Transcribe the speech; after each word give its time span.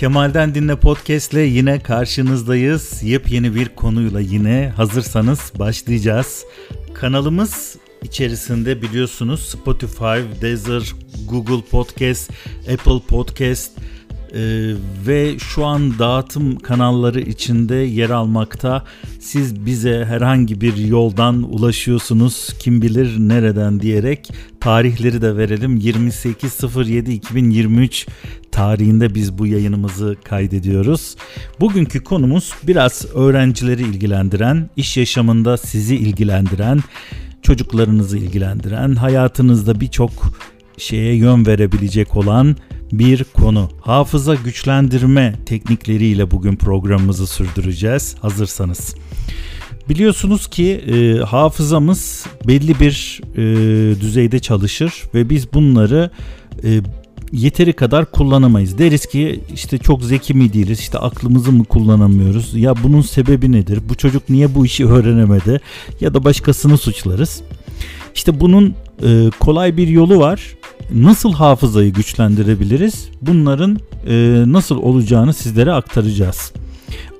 Kemal'den 0.00 0.54
Dinle 0.54 0.76
Podcast 0.76 1.32
ile 1.32 1.40
yine 1.40 1.80
karşınızdayız. 1.80 3.02
Yepyeni 3.02 3.54
bir 3.54 3.68
konuyla 3.68 4.20
yine 4.20 4.72
hazırsanız 4.76 5.52
başlayacağız. 5.58 6.44
Kanalımız 6.94 7.76
içerisinde 8.02 8.82
biliyorsunuz 8.82 9.40
Spotify, 9.40 10.42
Deezer, 10.42 10.92
Google 11.28 11.64
Podcast, 11.70 12.30
Apple 12.72 13.00
Podcast 13.08 13.72
ee, 14.34 14.72
ve 15.06 15.38
şu 15.38 15.64
an 15.64 15.98
dağıtım 15.98 16.58
kanalları 16.58 17.20
içinde 17.20 17.74
yer 17.74 18.10
almakta. 18.10 18.84
Siz 19.20 19.66
bize 19.66 20.04
herhangi 20.04 20.60
bir 20.60 20.76
yoldan 20.76 21.42
ulaşıyorsunuz 21.42 22.48
kim 22.58 22.82
bilir 22.82 23.16
nereden 23.18 23.80
diyerek 23.80 24.30
tarihleri 24.60 25.22
de 25.22 25.36
verelim 25.36 25.76
28.07.2023 25.76 28.06
tarihinde 28.60 29.14
biz 29.14 29.38
bu 29.38 29.46
yayınımızı 29.46 30.16
kaydediyoruz. 30.24 31.16
Bugünkü 31.60 32.04
konumuz 32.04 32.52
biraz 32.62 33.06
öğrencileri 33.14 33.82
ilgilendiren, 33.82 34.70
iş 34.76 34.96
yaşamında 34.96 35.56
sizi 35.56 35.96
ilgilendiren, 35.96 36.80
çocuklarınızı 37.42 38.18
ilgilendiren, 38.18 38.94
hayatınızda 38.94 39.80
birçok 39.80 40.10
şeye 40.78 41.14
yön 41.14 41.46
verebilecek 41.46 42.16
olan 42.16 42.56
bir 42.92 43.24
konu. 43.24 43.70
Hafıza 43.80 44.34
güçlendirme 44.34 45.34
teknikleriyle 45.46 46.30
bugün 46.30 46.56
programımızı 46.56 47.26
sürdüreceğiz. 47.26 48.14
Hazırsanız. 48.20 48.94
Biliyorsunuz 49.88 50.46
ki 50.46 50.72
e, 50.72 51.24
hafızamız 51.24 52.26
belli 52.48 52.80
bir 52.80 53.20
e, 53.36 53.40
düzeyde 54.00 54.38
çalışır 54.38 54.92
ve 55.14 55.30
biz 55.30 55.52
bunları 55.52 56.10
e, 56.64 56.80
yeteri 57.32 57.72
kadar 57.72 58.10
kullanamayız. 58.10 58.78
Deriz 58.78 59.06
ki 59.06 59.40
işte 59.54 59.78
çok 59.78 60.02
zeki 60.02 60.34
mi 60.34 60.52
değiliz, 60.52 60.80
işte 60.80 60.98
aklımızı 60.98 61.52
mı 61.52 61.64
kullanamıyoruz, 61.64 62.54
ya 62.54 62.74
bunun 62.82 63.00
sebebi 63.00 63.52
nedir, 63.52 63.80
bu 63.88 63.94
çocuk 63.94 64.28
niye 64.28 64.54
bu 64.54 64.66
işi 64.66 64.86
öğrenemedi 64.86 65.60
ya 66.00 66.14
da 66.14 66.24
başkasını 66.24 66.78
suçlarız. 66.78 67.42
İşte 68.14 68.40
bunun 68.40 68.74
e, 69.04 69.30
kolay 69.40 69.76
bir 69.76 69.88
yolu 69.88 70.18
var 70.18 70.40
nasıl 70.94 71.32
hafızayı 71.32 71.92
güçlendirebiliriz? 71.92 73.08
Bunların 73.22 73.78
e, 74.08 74.44
nasıl 74.46 74.76
olacağını 74.76 75.34
sizlere 75.34 75.72
aktaracağız. 75.72 76.52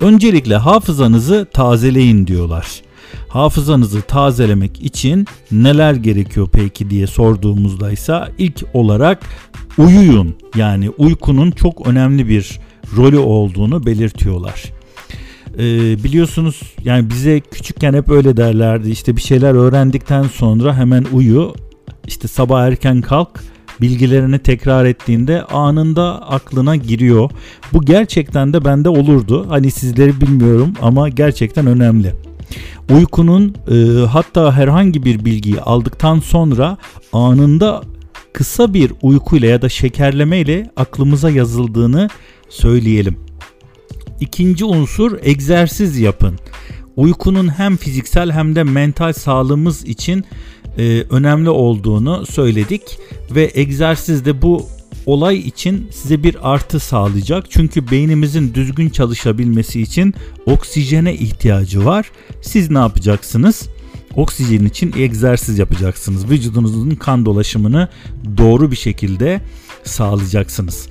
Öncelikle 0.00 0.56
hafızanızı 0.56 1.46
tazeleyin 1.52 2.26
diyorlar. 2.26 2.82
Hafızanızı 3.28 4.02
tazelemek 4.02 4.80
için 4.82 5.26
neler 5.52 5.94
gerekiyor 5.94 6.48
peki 6.52 6.90
diye 6.90 7.06
sorduğumuzda 7.06 7.90
ise 7.90 8.18
ilk 8.38 8.64
olarak 8.74 9.20
uyuyun. 9.78 10.34
Yani 10.56 10.90
uykunun 10.90 11.50
çok 11.50 11.86
önemli 11.86 12.28
bir 12.28 12.60
rolü 12.96 13.18
olduğunu 13.18 13.86
belirtiyorlar. 13.86 14.64
Ee, 15.54 16.04
biliyorsunuz 16.04 16.60
yani 16.84 17.10
bize 17.10 17.40
küçükken 17.40 17.94
hep 17.94 18.10
öyle 18.10 18.36
derlerdi 18.36 18.90
işte 18.90 19.16
bir 19.16 19.20
şeyler 19.20 19.54
öğrendikten 19.54 20.22
sonra 20.22 20.76
hemen 20.76 21.06
uyu 21.12 21.54
işte 22.06 22.28
sabah 22.28 22.62
erken 22.62 23.00
kalk 23.00 23.40
bilgilerini 23.80 24.38
tekrar 24.38 24.84
ettiğinde 24.84 25.42
anında 25.42 26.28
aklına 26.28 26.76
giriyor. 26.76 27.30
Bu 27.72 27.84
gerçekten 27.84 28.52
de 28.52 28.64
bende 28.64 28.88
olurdu. 28.88 29.46
Hani 29.48 29.70
sizleri 29.70 30.20
bilmiyorum 30.20 30.72
ama 30.82 31.08
gerçekten 31.08 31.66
önemli. 31.66 32.14
Uykunun 32.90 33.54
e, 33.70 34.06
hatta 34.06 34.52
herhangi 34.52 35.04
bir 35.04 35.24
bilgiyi 35.24 35.60
aldıktan 35.60 36.20
sonra 36.20 36.76
anında 37.12 37.82
kısa 38.32 38.74
bir 38.74 38.92
uykuyla 39.02 39.48
ya 39.48 39.62
da 39.62 39.68
şekerleme 39.68 40.40
ile 40.40 40.70
aklımıza 40.76 41.30
yazıldığını 41.30 42.08
söyleyelim. 42.48 43.16
İkinci 44.20 44.64
unsur 44.64 45.18
egzersiz 45.22 45.98
yapın. 45.98 46.34
Uykunun 46.96 47.58
hem 47.58 47.76
fiziksel 47.76 48.32
hem 48.32 48.54
de 48.56 48.62
mental 48.62 49.12
sağlığımız 49.12 49.84
için 49.84 50.24
e, 50.78 51.04
önemli 51.10 51.50
olduğunu 51.50 52.26
söyledik 52.26 52.82
ve 53.30 53.50
egzersizde 53.54 54.42
bu 54.42 54.66
olay 55.06 55.38
için 55.38 55.88
size 55.92 56.22
bir 56.22 56.52
artı 56.52 56.80
sağlayacak. 56.80 57.50
Çünkü 57.50 57.90
beynimizin 57.90 58.54
düzgün 58.54 58.88
çalışabilmesi 58.88 59.80
için 59.80 60.14
oksijene 60.46 61.14
ihtiyacı 61.14 61.84
var. 61.84 62.10
Siz 62.42 62.70
ne 62.70 62.78
yapacaksınız? 62.78 63.68
Oksijen 64.16 64.64
için 64.64 64.94
egzersiz 64.96 65.58
yapacaksınız. 65.58 66.30
Vücudunuzun 66.30 66.90
kan 66.90 67.26
dolaşımını 67.26 67.88
doğru 68.38 68.70
bir 68.70 68.76
şekilde 68.76 69.40
sağlayacaksınız. 69.84 70.88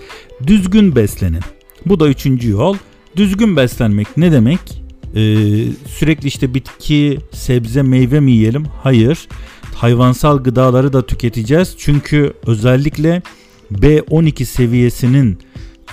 Düzgün 0.48 0.96
beslenin. 0.96 1.42
Bu 1.86 2.00
da 2.00 2.08
üçüncü 2.08 2.50
yol. 2.50 2.76
Düzgün 3.16 3.56
beslenmek 3.56 4.18
ne 4.18 4.32
demek? 4.32 4.60
Ee, 5.16 5.20
sürekli 5.88 6.28
işte 6.28 6.54
bitki, 6.54 7.20
sebze, 7.34 7.82
meyve 7.82 8.20
mi 8.20 8.32
yiyelim? 8.32 8.66
Hayır 8.84 9.28
hayvansal 9.80 10.38
gıdaları 10.38 10.94
da 10.94 11.06
tüketeceğiz. 11.06 11.76
Çünkü 11.78 12.34
özellikle 12.46 13.22
B12 13.72 14.46
seviyesinin 14.46 15.40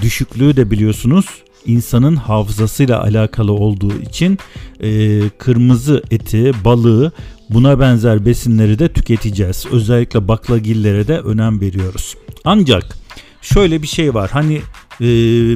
düşüklüğü 0.02 0.56
de 0.56 0.70
biliyorsunuz 0.70 1.26
insanın 1.66 2.16
hafızasıyla 2.16 3.02
alakalı 3.02 3.52
olduğu 3.52 4.00
için 4.00 4.38
e, 4.80 5.20
kırmızı 5.38 6.02
eti, 6.10 6.52
balığı 6.64 7.12
buna 7.50 7.80
benzer 7.80 8.26
besinleri 8.26 8.78
de 8.78 8.92
tüketeceğiz. 8.92 9.66
Özellikle 9.72 10.28
baklagillere 10.28 11.08
de 11.08 11.18
önem 11.18 11.60
veriyoruz. 11.60 12.14
Ancak 12.44 12.96
şöyle 13.42 13.82
bir 13.82 13.86
şey 13.86 14.14
var. 14.14 14.30
Hani 14.32 14.54
e, 15.00 15.04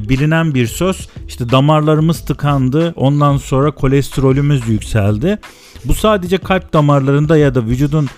bilinen 0.09 0.55
bir 0.55 0.67
söz 0.67 1.09
işte 1.29 1.51
damarlarımız 1.51 2.21
tıkandı 2.21 2.93
ondan 2.97 3.37
sonra 3.37 3.71
kolesterolümüz 3.71 4.69
yükseldi. 4.69 5.39
Bu 5.85 5.95
sadece 5.95 6.39
kalp 6.39 6.73
damarlarında 6.73 7.37
ya 7.37 7.55
da 7.55 7.65
vücudun 7.65 8.09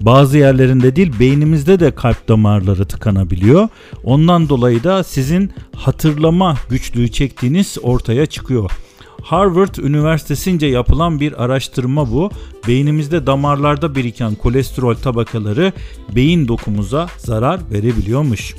bazı 0.00 0.38
yerlerinde 0.38 0.96
değil 0.96 1.12
beynimizde 1.20 1.80
de 1.80 1.94
kalp 1.94 2.28
damarları 2.28 2.84
tıkanabiliyor. 2.84 3.68
Ondan 4.04 4.48
dolayı 4.48 4.84
da 4.84 5.04
sizin 5.04 5.52
hatırlama 5.76 6.56
güçlüğü 6.70 7.08
çektiğiniz 7.08 7.76
ortaya 7.82 8.26
çıkıyor. 8.26 8.70
Harvard 9.22 9.74
Üniversitesi'nce 9.74 10.66
yapılan 10.66 11.20
bir 11.20 11.44
araştırma 11.44 12.12
bu. 12.12 12.30
Beynimizde 12.68 13.26
damarlarda 13.26 13.94
biriken 13.94 14.34
kolesterol 14.34 14.94
tabakaları 14.94 15.72
beyin 16.16 16.48
dokumuza 16.48 17.06
zarar 17.18 17.60
verebiliyormuş. 17.72 18.54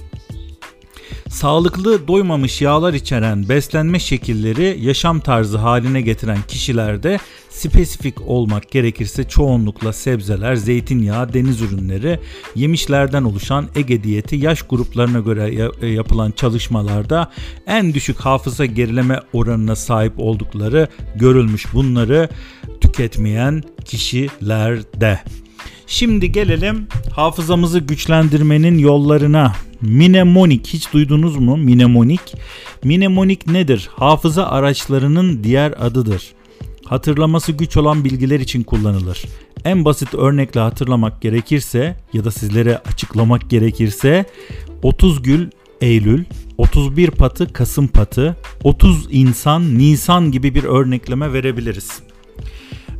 Sağlıklı 1.29 2.07
doymamış 2.07 2.61
yağlar 2.61 2.93
içeren 2.93 3.49
beslenme 3.49 3.99
şekilleri 3.99 4.77
yaşam 4.81 5.19
tarzı 5.19 5.57
haline 5.57 6.01
getiren 6.01 6.37
kişilerde 6.47 7.19
spesifik 7.49 8.21
olmak 8.21 8.71
gerekirse 8.71 9.23
çoğunlukla 9.23 9.93
sebzeler, 9.93 10.55
zeytinyağı, 10.55 11.33
deniz 11.33 11.61
ürünleri, 11.61 12.19
yemişlerden 12.55 13.23
oluşan 13.23 13.67
Ege 13.75 14.03
diyeti 14.03 14.35
yaş 14.35 14.61
gruplarına 14.61 15.19
göre 15.19 15.69
e, 15.81 15.87
yapılan 15.87 16.31
çalışmalarda 16.31 17.31
en 17.67 17.93
düşük 17.93 18.19
hafıza 18.19 18.65
gerileme 18.65 19.19
oranına 19.33 19.75
sahip 19.75 20.13
oldukları 20.17 20.87
görülmüş. 21.15 21.73
Bunları 21.73 22.29
tüketmeyen 22.81 23.63
kişilerde. 23.85 25.19
Şimdi 25.87 26.31
gelelim 26.31 26.87
hafızamızı 27.11 27.79
güçlendirmenin 27.79 28.77
yollarına. 28.77 29.53
Mnemonik 29.81 30.67
hiç 30.67 30.93
duydunuz 30.93 31.37
mu? 31.37 31.57
Mnemonik. 31.57 32.21
Mnemonik 32.83 33.47
nedir? 33.47 33.89
Hafıza 33.95 34.45
araçlarının 34.45 35.43
diğer 35.43 35.73
adıdır. 35.79 36.33
Hatırlaması 36.85 37.51
güç 37.51 37.77
olan 37.77 38.05
bilgiler 38.05 38.39
için 38.39 38.63
kullanılır. 38.63 39.25
En 39.65 39.85
basit 39.85 40.13
örnekle 40.13 40.59
hatırlamak 40.59 41.21
gerekirse 41.21 41.97
ya 42.13 42.25
da 42.25 42.31
sizlere 42.31 42.77
açıklamak 42.77 43.49
gerekirse 43.49 44.25
30 44.83 45.23
gül 45.23 45.49
Eylül, 45.81 46.23
31 46.57 47.11
patı 47.11 47.53
Kasım 47.53 47.87
patı, 47.87 48.37
30 48.63 49.07
insan 49.11 49.77
Nisan 49.77 50.31
gibi 50.31 50.55
bir 50.55 50.63
örnekleme 50.63 51.33
verebiliriz. 51.33 52.01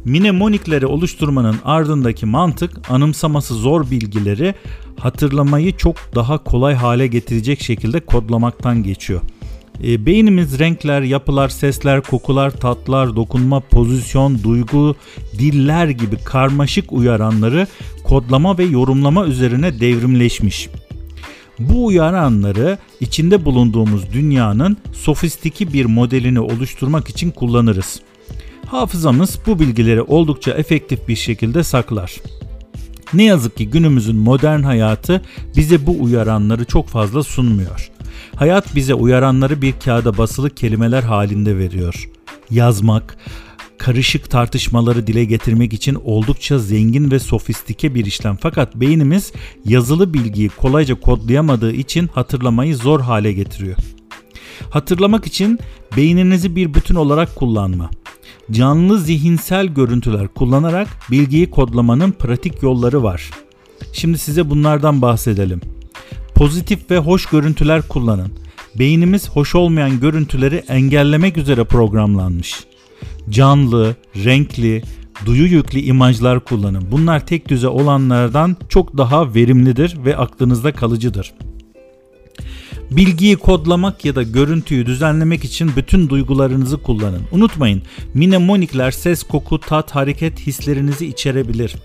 Mnemonikleri 0.06 0.86
oluşturmanın 0.86 1.56
ardındaki 1.66 2.26
mantık 2.26 2.92
anımsaması 2.92 3.54
zor 3.54 3.92
bilgileri 3.92 4.56
hatırlamayı 5.00 5.78
çok 5.78 5.96
daha 6.16 6.44
kolay 6.44 6.74
hale 6.74 7.08
getirecek 7.08 7.62
şekilde 7.64 8.00
kodlamaktan 8.00 8.84
geçiyor. 8.84 9.22
E, 9.84 10.06
beynimiz 10.06 10.60
renkler, 10.60 11.02
yapılar, 11.02 11.50
sesler, 11.50 12.02
kokular, 12.02 12.52
tatlar, 12.52 13.16
dokunma, 13.16 13.60
pozisyon, 13.60 14.44
duygu, 14.44 14.96
diller 15.40 15.88
gibi 15.88 16.18
karmaşık 16.18 16.94
uyaranları 16.94 17.68
kodlama 18.04 18.58
ve 18.58 18.64
yorumlama 18.64 19.26
üzerine 19.26 19.80
devrimleşmiş. 19.80 20.70
Bu 21.60 21.86
uyaranları 21.86 22.78
içinde 23.00 23.46
bulunduğumuz 23.46 24.14
dünyanın 24.14 24.78
sofistiki 24.94 25.74
bir 25.74 25.86
modelini 25.86 26.40
oluşturmak 26.40 27.10
için 27.10 27.32
kullanırız. 27.32 28.02
Hafızamız 28.74 29.40
bu 29.48 29.60
bilgileri 29.60 30.02
oldukça 30.02 30.52
efektif 30.52 31.08
bir 31.08 31.16
şekilde 31.16 31.64
saklar. 31.64 32.16
Ne 33.14 33.24
yazık 33.24 33.58
ki 33.58 33.70
günümüzün 33.70 34.16
modern 34.16 34.64
hayatı 34.64 35.22
bize 35.58 35.86
bu 35.88 36.04
uyaranları 36.04 36.66
çok 36.66 36.88
fazla 36.88 37.24
sunmuyor. 37.24 37.92
Hayat 38.36 38.76
bize 38.76 38.94
uyaranları 38.94 39.62
bir 39.62 39.74
kağıda 39.86 40.18
basılı 40.18 40.50
kelimeler 40.50 41.04
halinde 41.04 41.58
veriyor. 41.58 42.10
Yazmak, 42.52 43.18
karışık 43.78 44.30
tartışmaları 44.30 45.08
dile 45.08 45.26
getirmek 45.26 45.74
için 45.74 45.98
oldukça 46.06 46.60
zengin 46.60 47.12
ve 47.12 47.20
sofistike 47.20 47.96
bir 47.96 48.06
işlem. 48.06 48.38
Fakat 48.42 48.76
beynimiz 48.76 49.32
yazılı 49.66 50.14
bilgiyi 50.14 50.50
kolayca 50.50 51.00
kodlayamadığı 51.00 51.74
için 51.74 52.08
hatırlamayı 52.08 52.76
zor 52.76 53.00
hale 53.00 53.34
getiriyor. 53.34 53.78
Hatırlamak 54.70 55.28
için 55.28 55.60
beyninizi 55.98 56.56
bir 56.56 56.74
bütün 56.74 56.96
olarak 56.96 57.36
kullanma. 57.36 57.90
Canlı 58.52 59.00
zihinsel 59.00 59.68
görüntüler 59.68 60.28
kullanarak 60.28 60.88
bilgiyi 61.12 61.50
kodlamanın 61.50 62.12
pratik 62.12 62.64
yolları 62.64 63.04
var. 63.04 63.30
Şimdi 63.94 64.18
size 64.18 64.50
bunlardan 64.50 65.02
bahsedelim. 65.02 65.62
Pozitif 66.36 66.92
ve 66.92 66.98
hoş 66.98 67.26
görüntüler 67.26 67.88
kullanın. 67.88 68.32
Beynimiz 68.80 69.30
hoş 69.30 69.56
olmayan 69.56 70.00
görüntüleri 70.00 70.56
engellemek 70.56 71.38
üzere 71.38 71.64
programlanmış. 71.64 72.64
Canlı, 73.30 73.96
renkli, 74.16 74.84
duyu 75.26 75.46
yüklü 75.46 75.80
imajlar 75.80 76.40
kullanın. 76.40 76.84
Bunlar 76.92 77.28
tek 77.28 77.50
düze 77.50 77.68
olanlardan 77.68 78.58
çok 78.70 78.98
daha 78.98 79.36
verimlidir 79.36 79.98
ve 80.06 80.18
aklınızda 80.18 80.72
kalıcıdır. 80.72 81.34
Bilgiyi 82.96 83.36
kodlamak 83.36 84.06
ya 84.06 84.16
da 84.16 84.24
görüntüyü 84.24 84.86
düzenlemek 84.86 85.44
için 85.44 85.72
bütün 85.76 86.10
duygularınızı 86.10 86.82
kullanın. 86.82 87.22
Unutmayın, 87.32 87.82
mnemonikler 88.14 88.92
ses, 88.92 89.24
koku, 89.24 89.60
tat, 89.60 89.92
hareket 89.92 90.40
hislerinizi 90.40 91.08
içerebilir. 91.08 91.76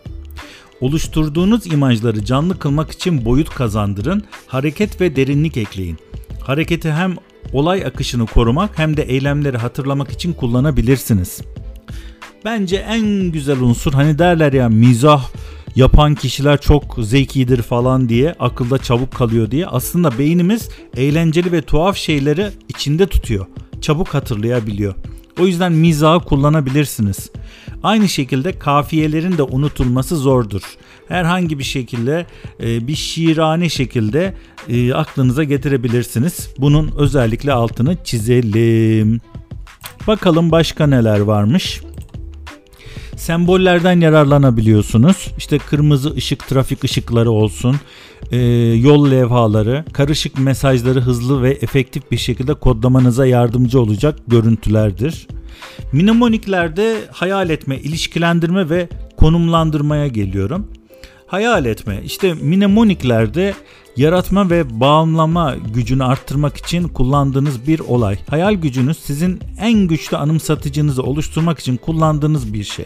Oluşturduğunuz 0.81 1.66
imajları 1.66 2.25
canlı 2.25 2.58
kılmak 2.58 2.90
için 2.90 3.25
boyut 3.25 3.50
kazandırın, 3.50 4.22
hareket 4.46 5.00
ve 5.00 5.16
derinlik 5.16 5.56
ekleyin. 5.56 5.96
Hareketi 6.43 6.93
hem 6.93 7.16
olay 7.52 7.87
akışını 7.87 8.26
korumak 8.26 8.78
hem 8.78 8.96
de 8.96 9.02
eylemleri 9.02 9.56
hatırlamak 9.58 10.11
için 10.11 10.32
kullanabilirsiniz. 10.32 11.40
Bence 12.44 12.76
en 12.76 13.32
güzel 13.32 13.61
unsur 13.61 13.93
hani 13.93 14.19
derler 14.19 14.52
ya 14.52 14.69
mizah 14.69 15.28
yapan 15.76 16.15
kişiler 16.15 16.61
çok 16.61 16.97
zekidir 16.99 17.62
falan 17.62 18.09
diye 18.09 18.35
akılda 18.38 18.79
çabuk 18.79 19.12
kalıyor 19.12 19.50
diye 19.50 19.67
aslında 19.67 20.19
beynimiz 20.19 20.69
eğlenceli 20.97 21.53
ve 21.53 21.62
tuhaf 21.62 21.97
şeyleri 21.97 22.50
içinde 22.69 23.06
tutuyor. 23.06 23.47
Çabuk 23.81 24.09
hatırlayabiliyor. 24.09 24.94
O 25.41 25.47
yüzden 25.47 25.73
mizahı 25.73 26.20
kullanabilirsiniz. 26.20 27.31
Aynı 27.82 28.09
şekilde 28.09 28.59
kafiyelerin 28.59 29.38
de 29.38 29.43
unutulması 29.43 30.17
zordur. 30.17 30.62
Herhangi 31.09 31.59
bir 31.59 31.65
şekilde 31.65 32.26
e, 32.61 32.87
bir 32.87 32.94
şiirane 32.94 33.69
şekilde 33.69 34.35
e, 34.69 34.94
aklınıza 34.94 35.44
getirebilirsiniz. 35.44 36.49
Bunun 36.59 36.93
özellikle 36.97 37.53
altını 37.53 37.97
çizelim. 38.05 39.21
Bakalım 40.06 40.50
başka 40.50 40.87
neler 40.87 41.21
varmış 41.21 41.81
sembollerden 43.19 44.00
yararlanabiliyorsunuz. 44.00 45.29
İşte 45.38 45.59
kırmızı 45.59 46.15
ışık 46.15 46.49
trafik 46.49 46.85
ışıkları 46.85 47.31
olsun, 47.31 47.76
e, 48.32 48.38
yol 48.82 49.11
levhaları, 49.11 49.85
karışık 49.93 50.38
mesajları 50.38 51.00
hızlı 51.00 51.43
ve 51.43 51.50
efektif 51.50 52.11
bir 52.11 52.17
şekilde 52.17 52.55
kodlamanıza 52.55 53.26
yardımcı 53.26 53.81
olacak 53.81 54.19
görüntülerdir. 54.26 55.26
Mnemoniklerde 55.93 56.97
hayal 57.12 57.50
etme, 57.50 57.79
ilişkilendirme 57.79 58.70
ve 58.70 58.88
konumlandırmaya 59.17 60.06
geliyorum. 60.09 60.67
Hayal 61.28 61.64
etme. 61.64 62.00
İşte 62.04 62.34
mnemoniklerde 62.34 63.54
yaratma 63.96 64.50
ve 64.50 64.80
bağımlama 64.80 65.56
gücünü 65.75 66.04
arttırmak 66.04 66.56
için 66.56 66.88
kullandığınız 66.88 67.66
bir 67.66 67.80
olay. 67.80 68.19
Hayal 68.30 68.54
gücünüz 68.54 68.98
sizin 68.98 69.40
en 69.60 69.72
güçlü 69.72 70.16
anımsatıcınızı 70.16 71.02
oluşturmak 71.02 71.58
için 71.58 71.76
kullandığınız 71.76 72.52
bir 72.52 72.64
şey. 72.64 72.84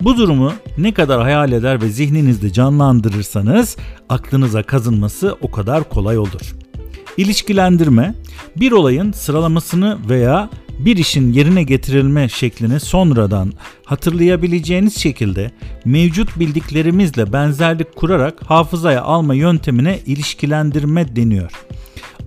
Bu 0.00 0.16
durumu 0.16 0.52
ne 0.78 0.94
kadar 0.94 1.22
hayal 1.22 1.52
eder 1.52 1.82
ve 1.82 1.88
zihninizde 1.88 2.52
canlandırırsanız 2.52 3.76
aklınıza 4.08 4.62
kazınması 4.62 5.36
o 5.40 5.50
kadar 5.50 5.88
kolay 5.88 6.18
olur. 6.18 6.56
İlişkilendirme 7.16 8.14
bir 8.56 8.72
olayın 8.72 9.12
sıralamasını 9.12 9.98
veya 10.08 10.50
bir 10.78 10.96
işin 10.96 11.32
yerine 11.32 11.62
getirilme 11.62 12.28
şeklini 12.28 12.80
sonradan 12.80 13.52
hatırlayabileceğiniz 13.84 14.96
şekilde 14.96 15.50
mevcut 15.84 16.38
bildiklerimizle 16.38 17.32
benzerlik 17.32 17.96
kurarak 17.96 18.42
hafızaya 18.50 19.02
alma 19.02 19.34
yöntemine 19.34 19.98
ilişkilendirme 20.06 21.16
deniyor. 21.16 21.52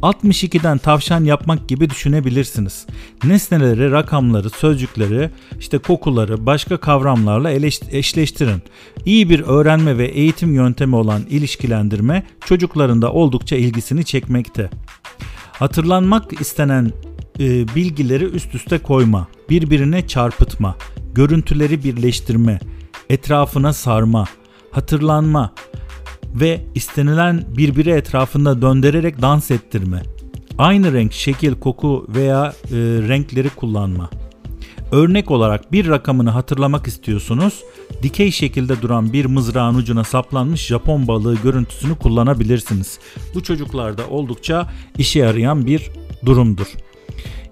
62'den 0.02 0.78
tavşan 0.78 1.24
yapmak 1.24 1.70
gibi 1.70 1.90
düşünebilirsiniz. 1.90 2.86
Nesneleri, 3.24 3.92
rakamları, 3.92 4.50
sözcükleri, 4.50 5.30
işte 5.60 5.78
kokuları 5.78 6.46
başka 6.46 6.78
kavramlarla 6.78 7.52
eşleştirin. 7.92 8.62
İyi 9.06 9.30
bir 9.30 9.40
öğrenme 9.40 9.98
ve 9.98 10.06
eğitim 10.06 10.54
yöntemi 10.54 10.96
olan 10.96 11.22
ilişkilendirme 11.30 12.24
çocukların 12.46 13.02
da 13.02 13.12
oldukça 13.12 13.56
ilgisini 13.56 14.06
çekmekte. 14.06 14.70
Hatırlanmak 15.52 16.42
istenen 16.42 16.92
e, 17.40 17.76
bilgileri 17.76 18.26
üst 18.26 18.56
üste 18.56 18.78
koyma, 18.78 19.28
birbirine 19.50 20.08
çarpıtma, 20.08 20.76
görüntüleri 21.14 21.84
birleştirme, 21.84 22.60
etrafına 23.10 23.74
sarma, 23.74 24.26
hatırlanma 24.72 25.54
ve 26.36 26.62
istenilen 26.76 27.44
birbiri 27.58 27.90
etrafında 27.90 28.62
döndürerek 28.62 29.22
dans 29.22 29.52
ettirme. 29.52 30.04
Aynı 30.58 30.94
renk, 30.94 31.14
şekil, 31.14 31.54
koku 31.54 32.08
veya 32.10 32.54
e, 32.66 32.76
renkleri 33.08 33.50
kullanma. 33.50 34.10
Örnek 34.92 35.32
olarak 35.32 35.72
bir 35.72 35.88
rakamını 35.88 36.30
hatırlamak 36.30 36.88
istiyorsunuz. 36.88 37.64
Dikey 38.04 38.32
şekilde 38.32 38.82
duran 38.82 39.14
bir 39.14 39.26
mızrağın 39.26 39.76
ucuna 39.76 40.04
saplanmış 40.04 40.66
Japon 40.66 41.08
balığı 41.08 41.36
görüntüsünü 41.36 41.96
kullanabilirsiniz. 41.96 43.00
Bu 43.36 43.44
çocuklarda 43.44 44.08
oldukça 44.08 44.72
işe 44.98 45.20
yarayan 45.20 45.66
bir 45.66 45.92
durumdur. 46.26 46.68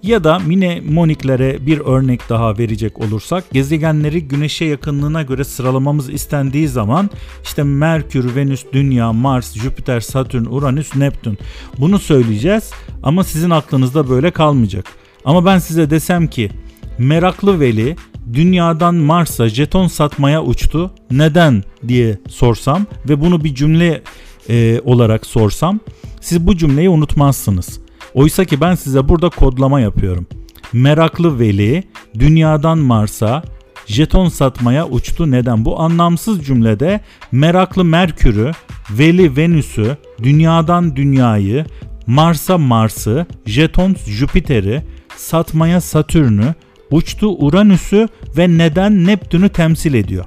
Ya 0.08 0.24
da 0.24 0.40
mnemoniklere 0.40 1.66
bir 1.66 1.80
örnek 1.80 2.30
daha 2.30 2.58
verecek 2.58 3.00
olursak 3.00 3.52
gezegenleri 3.52 4.28
güneşe 4.28 4.66
yakınlığına 4.66 5.22
göre 5.22 5.44
sıralamamız 5.44 6.10
istendiği 6.10 6.68
zaman 6.68 7.10
işte 7.44 7.64
Merkür, 7.64 8.36
Venüs, 8.36 8.66
Dünya, 8.74 9.14
Mars, 9.14 9.56
Jüpiter, 9.56 10.00
Satürn, 10.00 10.46
Uranüs, 10.46 10.96
Neptün 10.96 11.38
bunu 11.78 12.00
söyleyeceğiz 12.00 12.72
ama 13.04 13.24
sizin 13.24 13.50
aklınızda 13.50 14.10
böyle 14.10 14.32
kalmayacak. 14.32 14.86
Ama 15.26 15.46
ben 15.46 15.60
size 15.60 15.90
desem 15.90 16.28
ki 16.28 16.50
meraklı 16.98 17.60
veli 17.60 17.96
dünyadan 18.34 18.96
Mars'a 18.96 19.50
jeton 19.50 19.88
satmaya 19.88 20.44
uçtu. 20.44 20.92
Neden 21.12 21.64
diye 21.88 22.18
sorsam 22.30 22.86
ve 23.10 23.22
bunu 23.22 23.44
bir 23.44 23.56
cümle 23.56 24.02
e, 24.50 24.82
olarak 24.86 25.26
sorsam 25.26 25.80
siz 26.22 26.48
bu 26.48 26.58
cümleyi 26.58 26.90
unutmazsınız. 26.90 27.87
Oysa 28.18 28.46
ki 28.46 28.62
ben 28.62 28.76
size 28.76 29.10
burada 29.10 29.30
kodlama 29.30 29.80
yapıyorum. 29.80 30.28
Meraklı 30.74 31.40
veli 31.40 31.84
dünyadan 32.20 32.78
Mars'a 32.78 33.44
jeton 33.86 34.30
satmaya 34.30 34.88
uçtu. 34.88 35.32
Neden? 35.32 35.66
Bu 35.66 35.80
anlamsız 35.80 36.46
cümlede 36.46 37.02
meraklı 37.32 37.84
Merkür'ü, 37.86 38.52
veli 38.92 39.38
Venüs'ü, 39.38 39.98
dünyadan 40.24 40.96
dünyayı, 40.96 41.66
Mars'a 42.08 42.58
Mars'ı, 42.58 43.26
jeton 43.46 43.96
Jüpiter'i, 44.08 44.84
satmaya 45.16 45.82
Satürn'ü, 45.82 46.56
uçtu 46.92 47.38
Uranüs'ü 47.38 48.08
ve 48.38 48.58
neden 48.58 49.06
Neptün'ü 49.06 49.50
temsil 49.50 49.94
ediyor. 49.94 50.26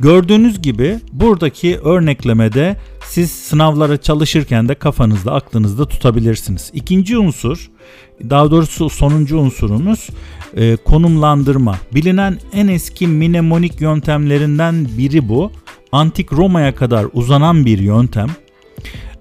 Gördüğünüz 0.00 0.62
gibi 0.62 0.98
buradaki 1.12 1.78
örneklemede 1.78 2.76
siz 3.08 3.30
sınavlara 3.30 3.96
çalışırken 3.96 4.68
de 4.68 4.74
kafanızda 4.74 5.32
aklınızda 5.32 5.88
tutabilirsiniz. 5.88 6.70
İkinci 6.74 7.18
unsur 7.18 7.70
daha 8.30 8.50
doğrusu 8.50 8.90
sonuncu 8.90 9.38
unsurumuz 9.38 10.08
e, 10.56 10.76
konumlandırma. 10.76 11.78
Bilinen 11.94 12.38
en 12.52 12.68
eski 12.68 13.06
mnemonik 13.06 13.80
yöntemlerinden 13.80 14.88
biri 14.98 15.28
bu. 15.28 15.52
Antik 15.92 16.32
Roma'ya 16.32 16.74
kadar 16.74 17.06
uzanan 17.12 17.66
bir 17.66 17.78
yöntem. 17.78 18.28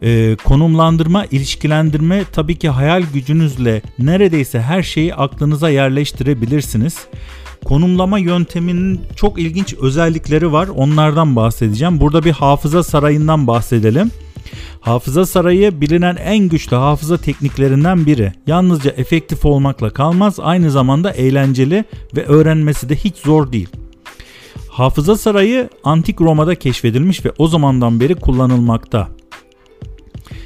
E, 0.02 0.36
konumlandırma, 0.44 1.26
ilişkilendirme 1.26 2.24
tabii 2.32 2.56
ki 2.56 2.70
hayal 2.70 3.04
gücünüzle 3.14 3.82
neredeyse 4.00 4.62
her 4.62 4.84
şeyi 4.84 5.16
aklınıza 5.16 5.70
yerleştirebilirsiniz. 5.70 6.98
Konumlama 7.66 8.20
yönteminin 8.20 9.02
çok 9.16 9.40
ilginç 9.40 9.74
özellikleri 9.74 10.52
var. 10.52 10.68
Onlardan 10.68 11.36
bahsedeceğim. 11.36 12.00
Burada 12.00 12.24
bir 12.24 12.32
hafıza 12.32 12.84
sarayından 12.84 13.48
bahsedelim. 13.48 14.12
Hafıza 14.82 15.26
sarayı 15.26 15.82
bilinen 15.82 16.16
en 16.16 16.38
güçlü 16.38 16.76
hafıza 16.76 17.18
tekniklerinden 17.18 18.06
biri. 18.06 18.34
Yalnızca 18.48 18.92
efektif 18.92 19.46
olmakla 19.46 19.90
kalmaz, 19.90 20.40
aynı 20.40 20.72
zamanda 20.72 21.12
eğlenceli 21.12 21.86
ve 22.16 22.26
öğrenmesi 22.26 22.90
de 22.90 22.96
hiç 22.96 23.18
zor 23.18 23.52
değil. 23.52 23.70
Hafıza 24.70 25.18
sarayı 25.18 25.70
antik 25.84 26.22
Roma'da 26.22 26.56
keşfedilmiş 26.56 27.26
ve 27.26 27.32
o 27.38 27.48
zamandan 27.48 28.00
beri 28.00 28.16
kullanılmakta. 28.16 29.08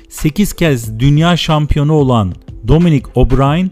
8 0.10 0.54
kez 0.54 1.00
dünya 1.00 1.38
şampiyonu 1.38 1.94
olan 1.94 2.34
Dominic 2.68 3.06
O'Brien 3.16 3.72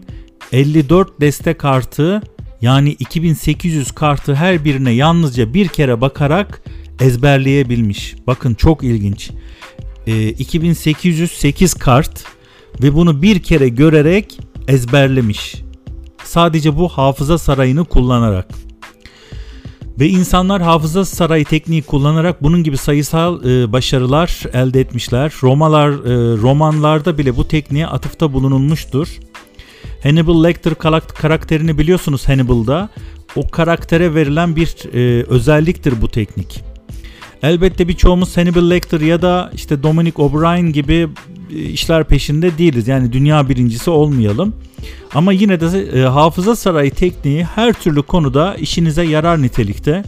54 0.52 1.20
deste 1.20 1.54
kartı 1.54 2.22
yani 2.62 2.90
2800 2.90 3.92
kartı 3.92 4.34
her 4.34 4.64
birine 4.64 4.90
yalnızca 4.90 5.54
bir 5.54 5.68
kere 5.68 6.00
bakarak 6.00 6.62
ezberleyebilmiş. 7.00 8.14
Bakın 8.26 8.54
çok 8.54 8.84
ilginç. 8.84 9.30
E, 10.06 10.28
2808 10.28 11.74
kart 11.74 12.24
ve 12.82 12.94
bunu 12.94 13.22
bir 13.22 13.42
kere 13.42 13.68
görerek 13.68 14.38
ezberlemiş. 14.68 15.54
Sadece 16.24 16.76
bu 16.76 16.88
hafıza 16.88 17.38
sarayını 17.38 17.84
kullanarak. 17.84 18.48
Ve 20.00 20.08
insanlar 20.08 20.62
hafıza 20.62 21.04
sarayı 21.04 21.44
tekniği 21.44 21.82
kullanarak 21.82 22.42
bunun 22.42 22.62
gibi 22.62 22.76
sayısal 22.76 23.44
e, 23.44 23.72
başarılar 23.72 24.42
elde 24.52 24.80
etmişler. 24.80 25.32
Romalar 25.42 25.90
e, 25.90 26.36
romanlarda 26.36 27.18
bile 27.18 27.36
bu 27.36 27.48
tekniğe 27.48 27.86
atıfta 27.86 28.32
bulunulmuştur. 28.32 29.08
Hannibal 30.02 30.44
Lecter 30.44 30.74
karakterini 31.14 31.78
biliyorsunuz 31.78 32.28
Hannibal'da. 32.28 32.88
O 33.36 33.48
karaktere 33.48 34.14
verilen 34.14 34.56
bir 34.56 34.76
e, 34.94 35.24
özelliktir 35.24 36.02
bu 36.02 36.08
teknik. 36.08 36.64
Elbette 37.42 37.88
birçoğumuz 37.88 38.36
Hannibal 38.36 38.70
Lecter 38.70 39.00
ya 39.00 39.22
da 39.22 39.50
işte 39.54 39.82
Dominic 39.82 40.22
O'Brien 40.22 40.72
gibi 40.72 41.08
e, 41.54 41.56
işler 41.56 42.04
peşinde 42.04 42.58
değiliz. 42.58 42.88
Yani 42.88 43.12
dünya 43.12 43.48
birincisi 43.48 43.90
olmayalım. 43.90 44.54
Ama 45.14 45.32
yine 45.32 45.60
de 45.60 46.00
e, 46.00 46.02
hafıza 46.02 46.56
sarayı 46.56 46.90
tekniği 46.90 47.44
her 47.44 47.72
türlü 47.72 48.02
konuda 48.02 48.54
işinize 48.54 49.02
yarar 49.02 49.42
nitelikte. 49.42 50.04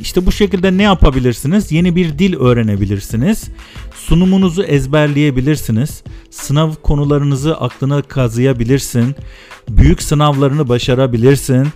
İşte 0.00 0.26
bu 0.26 0.32
şekilde 0.32 0.76
ne 0.76 0.82
yapabilirsiniz? 0.82 1.72
Yeni 1.72 1.96
bir 1.96 2.18
dil 2.18 2.36
öğrenebilirsiniz. 2.36 3.48
Sunumunuzu 3.94 4.62
ezberleyebilirsiniz. 4.62 6.02
Sınav 6.30 6.74
konularınızı 6.82 7.56
aklına 7.56 8.02
kazıyabilirsin. 8.02 9.14
Büyük 9.68 10.02
sınavlarını 10.02 10.68
başarabilirsin. 10.68 11.68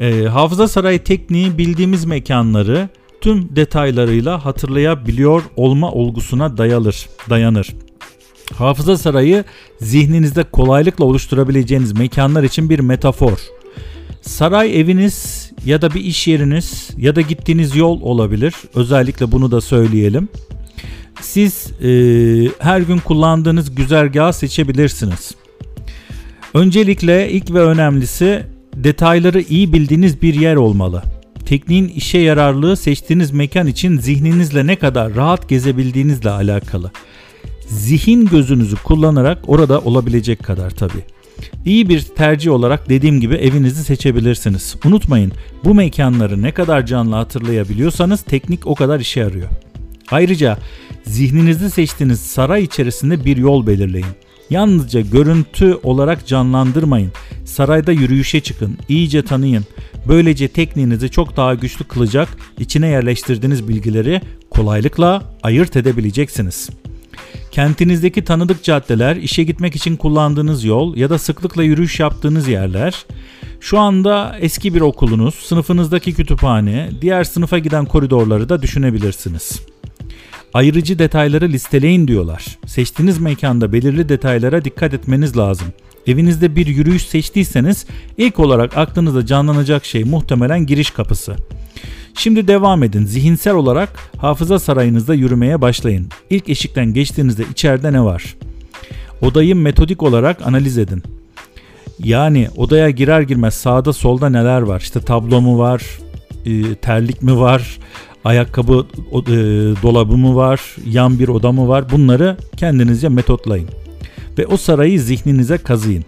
E, 0.00 0.24
hafıza 0.24 0.68
sarayı 0.68 1.04
tekniği 1.04 1.58
bildiğimiz 1.58 2.04
mekanları 2.04 2.88
tüm 3.20 3.56
detaylarıyla 3.56 4.44
hatırlayabiliyor 4.44 5.42
olma 5.56 5.92
olgusuna 5.92 6.56
dayalır, 6.56 7.08
dayanır. 7.30 7.74
Hafıza 8.54 8.98
sarayı 8.98 9.44
zihninizde 9.80 10.44
kolaylıkla 10.44 11.04
oluşturabileceğiniz 11.04 11.92
mekanlar 11.92 12.42
için 12.42 12.70
bir 12.70 12.78
metafor. 12.80 13.38
Saray 14.20 14.80
eviniz 14.80 15.50
ya 15.64 15.82
da 15.82 15.94
bir 15.94 16.00
iş 16.00 16.28
yeriniz 16.28 16.90
ya 16.98 17.16
da 17.16 17.20
gittiğiniz 17.20 17.76
yol 17.76 18.00
olabilir. 18.00 18.54
Özellikle 18.74 19.32
bunu 19.32 19.50
da 19.50 19.60
söyleyelim. 19.60 20.28
Siz 21.20 21.72
e, 21.82 21.90
her 22.58 22.80
gün 22.80 22.98
kullandığınız 22.98 23.74
güzergahı 23.74 24.32
seçebilirsiniz. 24.32 25.34
Öncelikle 26.54 27.30
ilk 27.30 27.50
ve 27.54 27.60
önemlisi 27.60 28.46
detayları 28.76 29.40
iyi 29.40 29.72
bildiğiniz 29.72 30.22
bir 30.22 30.34
yer 30.34 30.56
olmalı. 30.56 31.02
Tekniğin 31.46 31.88
işe 31.88 32.18
yararlığı 32.18 32.76
seçtiğiniz 32.76 33.30
mekan 33.30 33.66
için 33.66 33.98
zihninizle 33.98 34.66
ne 34.66 34.76
kadar 34.76 35.14
rahat 35.14 35.48
gezebildiğinizle 35.48 36.30
alakalı. 36.30 36.90
Zihin 37.68 38.26
gözünüzü 38.26 38.76
kullanarak 38.76 39.38
orada 39.46 39.80
olabilecek 39.80 40.42
kadar 40.42 40.70
tabii. 40.70 41.04
İyi 41.64 41.88
bir 41.88 42.00
tercih 42.00 42.52
olarak 42.52 42.88
dediğim 42.88 43.20
gibi 43.20 43.34
evinizi 43.34 43.84
seçebilirsiniz. 43.84 44.76
Unutmayın 44.84 45.32
bu 45.64 45.74
mekanları 45.74 46.42
ne 46.42 46.52
kadar 46.52 46.86
canlı 46.86 47.14
hatırlayabiliyorsanız 47.14 48.22
teknik 48.22 48.66
o 48.66 48.74
kadar 48.74 49.00
işe 49.00 49.20
yarıyor. 49.20 49.48
Ayrıca 50.10 50.58
zihninizde 51.04 51.70
seçtiğiniz 51.70 52.20
saray 52.20 52.64
içerisinde 52.64 53.24
bir 53.24 53.36
yol 53.36 53.66
belirleyin. 53.66 54.06
Yalnızca 54.50 55.00
görüntü 55.00 55.78
olarak 55.82 56.26
canlandırmayın. 56.26 57.12
Sarayda 57.44 57.92
yürüyüşe 57.92 58.40
çıkın, 58.40 58.78
iyice 58.88 59.22
tanıyın. 59.22 59.64
Böylece 60.08 60.48
tekniğinizi 60.48 61.10
çok 61.10 61.36
daha 61.36 61.54
güçlü 61.54 61.84
kılacak, 61.84 62.28
içine 62.58 62.86
yerleştirdiğiniz 62.86 63.68
bilgileri 63.68 64.20
kolaylıkla 64.50 65.22
ayırt 65.42 65.76
edebileceksiniz. 65.76 66.70
Kentinizdeki 67.50 68.24
tanıdık 68.24 68.62
caddeler, 68.62 69.16
işe 69.16 69.42
gitmek 69.42 69.76
için 69.76 69.96
kullandığınız 69.96 70.64
yol 70.64 70.96
ya 70.96 71.10
da 71.10 71.18
sıklıkla 71.18 71.62
yürüyüş 71.62 72.00
yaptığınız 72.00 72.48
yerler, 72.48 73.06
şu 73.60 73.78
anda 73.78 74.36
eski 74.40 74.74
bir 74.74 74.80
okulunuz, 74.80 75.34
sınıfınızdaki 75.34 76.14
kütüphane, 76.14 76.90
diğer 77.00 77.24
sınıfa 77.24 77.58
giden 77.58 77.84
koridorları 77.84 78.48
da 78.48 78.62
düşünebilirsiniz. 78.62 79.60
Ayrıcı 80.54 80.98
detayları 80.98 81.48
listeleyin 81.48 82.08
diyorlar. 82.08 82.58
Seçtiğiniz 82.66 83.18
mekanda 83.18 83.72
belirli 83.72 84.08
detaylara 84.08 84.64
dikkat 84.64 84.94
etmeniz 84.94 85.36
lazım. 85.36 85.68
Evinizde 86.06 86.56
bir 86.56 86.66
yürüyüş 86.66 87.06
seçtiyseniz 87.06 87.86
ilk 88.18 88.38
olarak 88.38 88.76
aklınıza 88.76 89.26
canlanacak 89.26 89.84
şey 89.84 90.04
muhtemelen 90.04 90.66
giriş 90.66 90.90
kapısı. 90.90 91.36
Şimdi 92.14 92.48
devam 92.48 92.82
edin. 92.82 93.04
Zihinsel 93.04 93.54
olarak 93.54 93.88
hafıza 94.16 94.58
sarayınızda 94.58 95.14
yürümeye 95.14 95.60
başlayın. 95.60 96.08
İlk 96.30 96.48
eşikten 96.48 96.94
geçtiğinizde 96.94 97.44
içeride 97.50 97.92
ne 97.92 98.04
var? 98.04 98.36
Odayı 99.22 99.56
metodik 99.56 100.02
olarak 100.02 100.46
analiz 100.46 100.78
edin. 100.78 101.02
Yani 101.98 102.48
odaya 102.56 102.90
girer 102.90 103.20
girmez 103.20 103.54
sağda 103.54 103.92
solda 103.92 104.28
neler 104.28 104.60
var? 104.60 104.80
İşte 104.80 105.00
tablo 105.00 105.40
mu 105.40 105.58
var? 105.58 105.82
E, 106.46 106.74
terlik 106.74 107.22
mi 107.22 107.38
var? 107.38 107.78
Ayakkabı 108.24 108.86
e, 109.12 109.34
dolabı 109.82 110.16
mı 110.16 110.36
var? 110.36 110.76
Yan 110.86 111.18
bir 111.18 111.28
oda 111.28 111.52
mı 111.52 111.68
var? 111.68 111.90
Bunları 111.90 112.36
kendinizce 112.56 113.08
metotlayın. 113.08 113.68
Ve 114.38 114.46
o 114.46 114.56
sarayı 114.56 115.00
zihninize 115.00 115.58
kazıyın. 115.58 116.04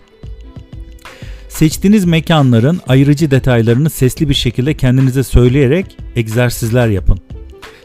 Seçtiğiniz 1.49 2.05
mekanların 2.05 2.81
ayırıcı 2.87 3.31
detaylarını 3.31 3.91
sesli 3.91 4.29
bir 4.29 4.35
şekilde 4.35 4.75
kendinize 4.75 5.23
söyleyerek 5.23 5.97
egzersizler 6.17 6.89
yapın. 6.89 7.19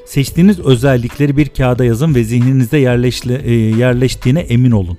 Seçtiğiniz 0.06 0.60
özellikleri 0.60 1.38
bir 1.38 1.50
kağıda 1.50 1.86
yazın 1.86 2.16
ve 2.16 2.24
zihninizde 2.24 2.78
e, 2.78 3.54
yerleştiğine 3.54 4.40
emin 4.40 4.72
olun. 4.72 4.98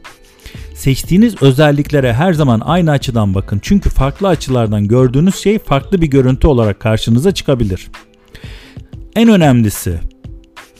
Seçtiğiniz 0.74 1.42
özelliklere 1.42 2.12
her 2.12 2.32
zaman 2.32 2.60
aynı 2.64 2.90
açıdan 2.90 3.34
bakın. 3.34 3.60
Çünkü 3.62 3.90
farklı 3.90 4.28
açılardan 4.28 4.88
gördüğünüz 4.88 5.34
şey 5.34 5.58
farklı 5.58 6.02
bir 6.02 6.06
görüntü 6.06 6.46
olarak 6.46 6.80
karşınıza 6.80 7.32
çıkabilir. 7.34 7.88
En 9.16 9.28
önemlisi 9.28 9.98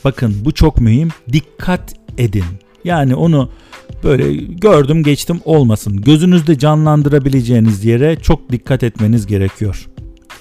bakın 0.03 0.35
bu 0.45 0.51
çok 0.51 0.81
mühim. 0.81 1.09
Dikkat 1.31 1.93
edin. 2.17 2.45
Yani 2.83 3.15
onu 3.15 3.49
böyle 4.03 4.33
gördüm 4.35 5.03
geçtim 5.03 5.39
olmasın. 5.45 6.01
Gözünüzde 6.01 6.59
canlandırabileceğiniz 6.59 7.85
yere 7.85 8.15
çok 8.15 8.51
dikkat 8.51 8.83
etmeniz 8.83 9.27
gerekiyor. 9.27 9.89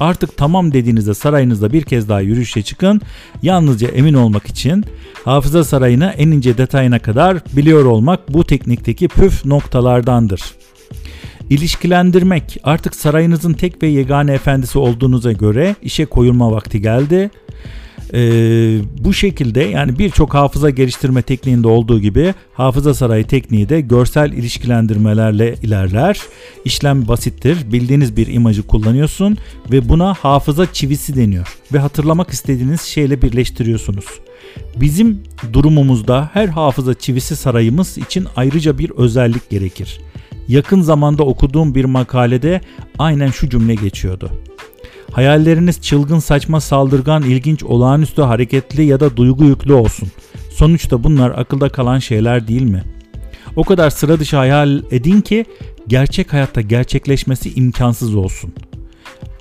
Artık 0.00 0.36
tamam 0.36 0.72
dediğinizde 0.72 1.14
sarayınızda 1.14 1.72
bir 1.72 1.82
kez 1.82 2.08
daha 2.08 2.20
yürüyüşe 2.20 2.62
çıkın. 2.62 3.00
Yalnızca 3.42 3.88
emin 3.88 4.14
olmak 4.14 4.46
için 4.46 4.84
hafıza 5.24 5.64
sarayını 5.64 6.14
en 6.18 6.30
ince 6.30 6.58
detayına 6.58 6.98
kadar 6.98 7.36
biliyor 7.56 7.84
olmak 7.84 8.32
bu 8.32 8.44
teknikteki 8.44 9.08
püf 9.08 9.44
noktalardandır. 9.44 10.42
İlişkilendirmek 11.50 12.56
artık 12.64 12.94
sarayınızın 12.94 13.52
tek 13.52 13.82
ve 13.82 13.86
yegane 13.86 14.32
efendisi 14.32 14.78
olduğunuza 14.78 15.32
göre 15.32 15.76
işe 15.82 16.06
koyulma 16.06 16.52
vakti 16.52 16.80
geldi. 16.80 17.30
Ee, 18.14 18.78
bu 18.98 19.14
şekilde 19.14 19.60
yani 19.60 19.98
birçok 19.98 20.34
hafıza 20.34 20.70
geliştirme 20.70 21.22
tekniğinde 21.22 21.68
olduğu 21.68 22.00
gibi 22.00 22.34
hafıza 22.52 22.94
sarayı 22.94 23.26
tekniği 23.26 23.68
de 23.68 23.80
görsel 23.80 24.32
ilişkilendirmelerle 24.32 25.54
ilerler. 25.62 26.20
İşlem 26.64 27.08
basittir. 27.08 27.72
Bildiğiniz 27.72 28.16
bir 28.16 28.26
imajı 28.26 28.66
kullanıyorsun 28.66 29.38
ve 29.70 29.88
buna 29.88 30.14
hafıza 30.14 30.72
çivisi 30.72 31.16
deniyor 31.16 31.58
ve 31.72 31.78
hatırlamak 31.78 32.30
istediğiniz 32.30 32.80
şeyle 32.80 33.22
birleştiriyorsunuz. 33.22 34.04
Bizim 34.76 35.22
durumumuzda 35.52 36.30
her 36.32 36.48
hafıza 36.48 36.94
çivisi 36.94 37.36
sarayımız 37.36 37.98
için 37.98 38.26
ayrıca 38.36 38.78
bir 38.78 38.90
özellik 38.90 39.50
gerekir. 39.50 40.00
Yakın 40.48 40.80
zamanda 40.80 41.22
okuduğum 41.22 41.74
bir 41.74 41.84
makalede 41.84 42.60
aynen 42.98 43.30
şu 43.30 43.48
cümle 43.48 43.74
geçiyordu. 43.74 44.30
Hayalleriniz 45.12 45.80
çılgın, 45.80 46.18
saçma, 46.18 46.60
saldırgan, 46.60 47.22
ilginç, 47.22 47.62
olağanüstü, 47.62 48.22
hareketli 48.22 48.84
ya 48.84 49.00
da 49.00 49.16
duygu 49.16 49.44
yüklü 49.44 49.72
olsun. 49.72 50.08
Sonuçta 50.50 51.04
bunlar 51.04 51.30
akılda 51.30 51.68
kalan 51.68 51.98
şeyler 51.98 52.48
değil 52.48 52.62
mi? 52.62 52.82
O 53.56 53.64
kadar 53.64 53.90
sıra 53.90 54.20
dışı 54.20 54.36
hayal 54.36 54.82
edin 54.90 55.20
ki 55.20 55.44
gerçek 55.88 56.32
hayatta 56.32 56.60
gerçekleşmesi 56.60 57.54
imkansız 57.54 58.14
olsun. 58.14 58.52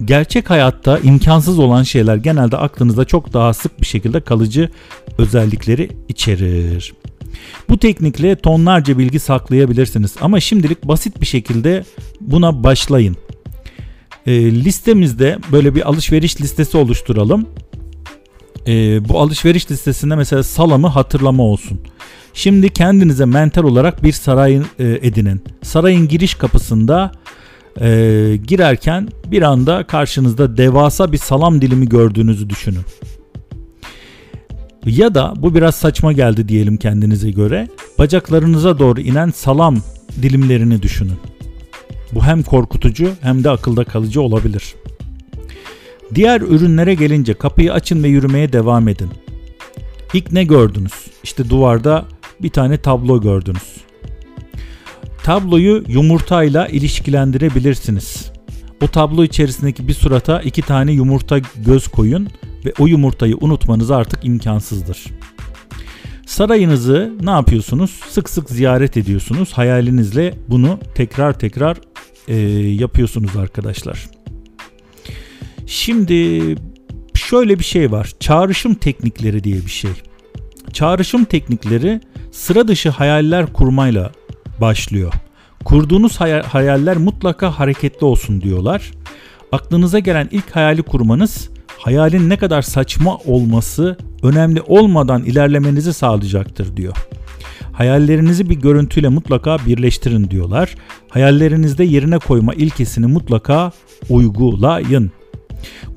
Gerçek 0.05 0.49
hayatta 0.49 0.99
imkansız 0.99 1.59
olan 1.59 1.83
şeyler 1.83 2.15
genelde 2.15 2.57
aklınızda 2.57 3.05
çok 3.05 3.33
daha 3.33 3.53
sık 3.53 3.81
bir 3.81 3.85
şekilde 3.85 4.21
kalıcı 4.21 4.69
özellikleri 5.17 5.89
içerir. 6.07 6.93
Bu 7.69 7.77
teknikle 7.77 8.35
tonlarca 8.35 8.97
bilgi 8.97 9.19
saklayabilirsiniz 9.19 10.15
ama 10.21 10.39
şimdilik 10.39 10.83
basit 10.83 11.21
bir 11.21 11.25
şekilde 11.25 11.83
buna 12.21 12.63
başlayın. 12.63 13.17
E, 14.27 14.51
listemizde 14.51 15.37
böyle 15.51 15.75
bir 15.75 15.89
alışveriş 15.89 16.41
listesi 16.41 16.77
oluşturalım. 16.77 17.47
E, 18.67 19.09
bu 19.09 19.19
alışveriş 19.19 19.71
listesinde 19.71 20.15
mesela 20.15 20.43
salamı 20.43 20.87
hatırlama 20.87 21.43
olsun. 21.43 21.79
Şimdi 22.33 22.69
kendinize 22.69 23.25
mental 23.25 23.63
olarak 23.63 24.03
bir 24.03 24.11
saray 24.11 24.55
e, 24.55 24.61
edinin. 24.79 25.43
Sarayın 25.63 26.07
giriş 26.07 26.35
kapısında 26.35 27.11
e, 27.81 27.87
girerken 28.47 29.09
bir 29.31 29.41
anda 29.41 29.83
karşınızda 29.83 30.57
devasa 30.57 31.11
bir 31.11 31.17
salam 31.17 31.61
dilimi 31.61 31.89
gördüğünüzü 31.89 32.49
düşünün. 32.49 32.83
Ya 34.85 35.15
da 35.15 35.33
bu 35.37 35.55
biraz 35.55 35.75
saçma 35.75 36.13
geldi 36.13 36.47
diyelim 36.47 36.77
kendinize 36.77 37.31
göre. 37.31 37.67
Bacaklarınıza 37.99 38.79
doğru 38.79 39.01
inen 39.01 39.29
salam 39.29 39.77
dilimlerini 40.21 40.81
düşünün. 40.81 41.17
Bu 42.11 42.23
hem 42.23 42.43
korkutucu 42.43 43.11
hem 43.21 43.43
de 43.43 43.49
akılda 43.49 43.83
kalıcı 43.83 44.21
olabilir. 44.21 44.75
Diğer 46.15 46.41
ürünlere 46.41 46.93
gelince 46.93 47.33
kapıyı 47.33 47.73
açın 47.73 48.03
ve 48.03 48.07
yürümeye 48.07 48.53
devam 48.53 48.87
edin. 48.87 49.09
İlk 50.13 50.31
ne 50.31 50.43
gördünüz? 50.43 50.93
İşte 51.23 51.49
duvarda 51.49 52.05
bir 52.41 52.49
tane 52.49 52.77
tablo 52.77 53.21
gördünüz. 53.21 53.77
Tabloyu 55.23 55.83
yumurtayla 55.87 56.67
ilişkilendirebilirsiniz. 56.67 58.31
O 58.81 58.87
tablo 58.87 59.23
içerisindeki 59.23 59.87
bir 59.87 59.93
surata 59.93 60.41
iki 60.41 60.61
tane 60.61 60.91
yumurta 60.91 61.39
göz 61.65 61.87
koyun 61.87 62.27
ve 62.65 62.73
o 62.79 62.87
yumurtayı 62.87 63.37
unutmanız 63.41 63.91
artık 63.91 64.25
imkansızdır. 64.25 65.05
Sarayınızı 66.25 67.13
ne 67.21 67.29
yapıyorsunuz? 67.29 67.99
Sık 68.09 68.29
sık 68.29 68.49
ziyaret 68.49 68.97
ediyorsunuz. 68.97 69.53
Hayalinizle 69.53 70.33
bunu 70.47 70.79
tekrar 70.95 71.39
tekrar 71.39 71.77
e, 72.27 72.35
yapıyorsunuz 72.59 73.35
arkadaşlar. 73.35 74.09
Şimdi 75.65 76.55
şöyle 77.13 77.59
bir 77.59 77.63
şey 77.63 77.91
var. 77.91 78.11
Çağrışım 78.19 78.73
teknikleri 78.73 79.43
diye 79.43 79.55
bir 79.55 79.71
şey. 79.71 79.91
Çağrışım 80.73 81.25
teknikleri 81.25 82.01
sıra 82.31 82.67
dışı 82.67 82.89
hayaller 82.89 83.53
kurmayla 83.53 84.11
başlıyor. 84.61 85.13
Kurduğunuz 85.65 86.19
hayaller 86.45 86.97
mutlaka 86.97 87.59
hareketli 87.59 88.05
olsun 88.05 88.41
diyorlar. 88.41 88.91
Aklınıza 89.51 89.99
gelen 89.99 90.29
ilk 90.31 90.55
hayali 90.55 90.81
kurmanız 90.81 91.49
hayalin 91.77 92.29
ne 92.29 92.37
kadar 92.37 92.61
saçma 92.61 93.17
olması 93.17 93.97
önemli 94.23 94.61
olmadan 94.61 95.23
ilerlemenizi 95.23 95.93
sağlayacaktır 95.93 96.77
diyor. 96.77 96.97
Hayallerinizi 97.77 98.49
bir 98.49 98.55
görüntüyle 98.55 99.09
mutlaka 99.09 99.57
birleştirin 99.65 100.29
diyorlar. 100.29 100.75
Hayallerinizde 101.09 101.83
yerine 101.83 102.17
koyma 102.17 102.53
ilkesini 102.53 103.07
mutlaka 103.07 103.71
uygulayın. 104.09 105.11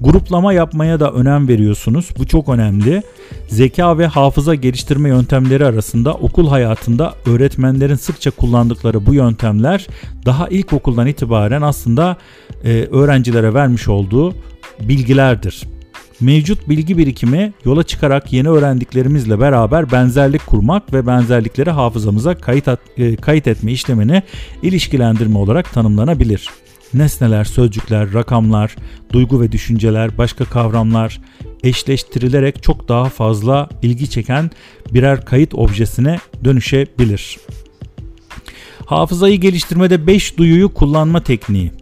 Gruplama 0.00 0.52
yapmaya 0.52 1.00
da 1.00 1.12
önem 1.12 1.48
veriyorsunuz. 1.48 2.08
Bu 2.18 2.26
çok 2.26 2.48
önemli. 2.48 3.02
Zeka 3.48 3.98
ve 3.98 4.06
hafıza 4.06 4.54
geliştirme 4.54 5.08
yöntemleri 5.08 5.66
arasında 5.66 6.14
okul 6.14 6.48
hayatında 6.48 7.14
öğretmenlerin 7.26 7.94
sıkça 7.94 8.30
kullandıkları 8.30 9.06
bu 9.06 9.14
yöntemler 9.14 9.86
daha 10.26 10.48
ilkokuldan 10.48 11.06
itibaren 11.06 11.62
aslında 11.62 12.16
e, 12.64 12.88
öğrencilere 12.90 13.54
vermiş 13.54 13.88
olduğu 13.88 14.34
bilgilerdir. 14.80 15.62
Mevcut 16.20 16.68
bilgi 16.68 16.98
birikimi 16.98 17.52
yola 17.64 17.82
çıkarak 17.82 18.32
yeni 18.32 18.48
öğrendiklerimizle 18.48 19.40
beraber 19.40 19.92
benzerlik 19.92 20.46
kurmak 20.46 20.92
ve 20.92 21.06
benzerlikleri 21.06 21.70
hafızamıza 21.70 22.34
kayıt, 22.34 22.68
at, 22.68 22.80
e, 22.98 23.16
kayıt 23.16 23.46
etme 23.46 23.72
işlemini 23.72 24.22
ilişkilendirme 24.62 25.38
olarak 25.38 25.72
tanımlanabilir 25.72 26.48
nesneler, 26.94 27.44
sözcükler, 27.44 28.14
rakamlar, 28.14 28.76
duygu 29.12 29.40
ve 29.40 29.52
düşünceler, 29.52 30.18
başka 30.18 30.44
kavramlar 30.44 31.20
eşleştirilerek 31.62 32.62
çok 32.62 32.88
daha 32.88 33.04
fazla 33.04 33.68
ilgi 33.82 34.10
çeken 34.10 34.50
birer 34.94 35.24
kayıt 35.24 35.54
objesine 35.54 36.18
dönüşebilir. 36.44 37.38
Hafızayı 38.86 39.40
geliştirmede 39.40 40.06
5 40.06 40.38
duyuyu 40.38 40.74
kullanma 40.74 41.22
tekniği. 41.22 41.72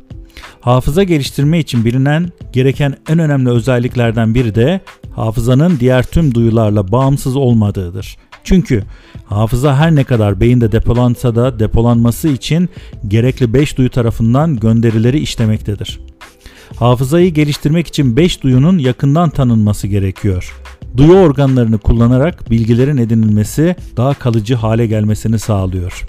Hafıza 0.68 1.02
geliştirme 1.02 1.58
için 1.58 1.84
bilinen 1.84 2.28
gereken 2.52 2.94
en 3.08 3.18
önemli 3.18 3.50
özelliklerden 3.50 4.34
biri 4.34 4.54
de 4.54 4.80
hafızanın 5.10 5.80
diğer 5.80 6.02
tüm 6.02 6.34
duyularla 6.34 6.92
bağımsız 6.92 7.36
olmadığıdır. 7.36 8.16
Çünkü 8.44 8.84
hafıza 9.24 9.76
her 9.76 9.94
ne 9.94 10.04
kadar 10.04 10.40
beyinde 10.40 10.72
depolansa 10.72 11.34
da 11.34 11.58
depolanması 11.58 12.28
için 12.28 12.68
gerekli 13.08 13.54
5 13.54 13.78
duyu 13.78 13.90
tarafından 13.90 14.56
gönderileri 14.56 15.18
işlemektedir. 15.18 16.00
Hafızayı 16.76 17.34
geliştirmek 17.34 17.86
için 17.86 18.16
5 18.16 18.42
duyunun 18.42 18.78
yakından 18.78 19.30
tanınması 19.30 19.86
gerekiyor. 19.86 20.54
Duyu 20.96 21.12
organlarını 21.12 21.78
kullanarak 21.78 22.50
bilgilerin 22.50 22.96
edinilmesi 22.96 23.76
daha 23.96 24.14
kalıcı 24.14 24.54
hale 24.54 24.86
gelmesini 24.86 25.38
sağlıyor. 25.38 26.06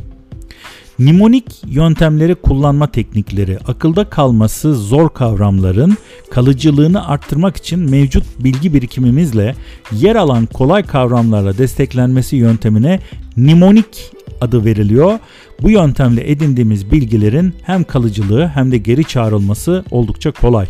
Mnemonik 1.00 1.46
yöntemleri 1.68 2.36
kullanma 2.36 2.92
teknikleri, 2.92 3.58
akılda 3.68 4.10
kalması 4.10 4.76
zor 4.76 5.10
kavramların 5.10 5.98
kalıcılığını 6.32 7.08
arttırmak 7.08 7.58
için 7.58 7.80
mevcut 7.80 8.24
bilgi 8.40 8.74
birikimimizle 8.74 9.56
yer 9.92 10.16
alan 10.16 10.46
kolay 10.46 10.84
kavramlarla 10.84 11.58
desteklenmesi 11.58 12.36
yöntemine 12.36 13.00
mnemonik 13.36 14.12
adı 14.42 14.66
veriliyor. 14.66 15.20
Bu 15.62 15.70
yöntemle 15.70 16.32
edindiğimiz 16.32 16.92
bilgilerin 16.92 17.54
hem 17.64 17.84
kalıcılığı 17.84 18.48
hem 18.48 18.72
de 18.72 18.78
geri 18.78 19.04
çağrılması 19.04 19.84
oldukça 19.92 20.32
kolay. 20.32 20.66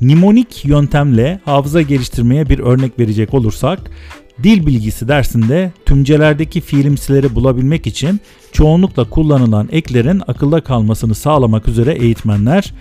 Mnemonik 0.00 0.64
yöntemle 0.64 1.40
hafıza 1.44 1.82
geliştirmeye 1.82 2.48
bir 2.48 2.58
örnek 2.58 2.98
verecek 2.98 3.34
olursak 3.34 3.90
Dil 4.42 4.66
bilgisi 4.66 5.08
dersinde 5.08 5.72
tümcelerdeki 5.86 6.60
fiilimsileri 6.60 7.34
bulabilmek 7.34 7.86
için 7.86 8.20
çoğunlukla 8.52 9.10
kullanılan 9.10 9.68
eklerin 9.72 10.22
akılda 10.26 10.60
kalmasını 10.60 11.14
sağlamak 11.14 11.68
üzere 11.68 11.92
eğitmenler 11.92 12.74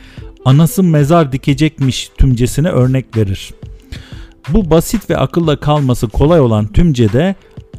anası 0.46 0.84
mezar 0.84 1.32
dikecekmiş 1.32 2.10
tümcesine 2.17 2.70
örnek 2.70 3.17
verir. 3.17 3.54
Bu 4.50 4.70
basit 4.70 5.10
ve 5.10 5.17
akılda 5.17 5.60
kalması 5.60 6.08
kolay 6.08 6.39
olan 6.39 6.67
tümcede 6.67 7.36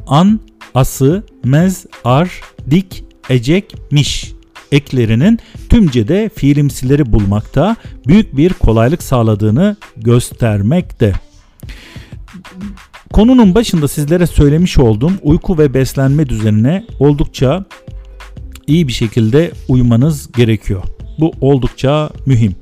an, 0.07 0.39
ası, 0.75 1.23
mez, 1.43 1.85
ar, 2.03 2.41
dik, 2.69 3.03
ecekmiş 3.29 4.33
eklerinin 4.71 5.39
tümcede 5.69 6.29
fiilimsileri 6.35 7.13
bulmakta 7.13 7.75
büyük 8.07 8.37
bir 8.37 8.53
kolaylık 8.53 9.03
sağladığını 9.03 9.75
göstermekte. 9.97 11.13
Konunun 13.19 13.55
başında 13.55 13.87
sizlere 13.87 14.27
söylemiş 14.27 14.77
olduğum 14.77 15.11
uyku 15.23 15.57
ve 15.57 15.73
beslenme 15.73 16.29
düzenine 16.29 16.85
oldukça 16.99 17.65
iyi 18.67 18.87
bir 18.87 18.93
şekilde 18.93 19.51
uymanız 19.67 20.31
gerekiyor. 20.31 20.83
Bu 21.19 21.31
oldukça 21.41 22.09
mühim. 22.25 22.55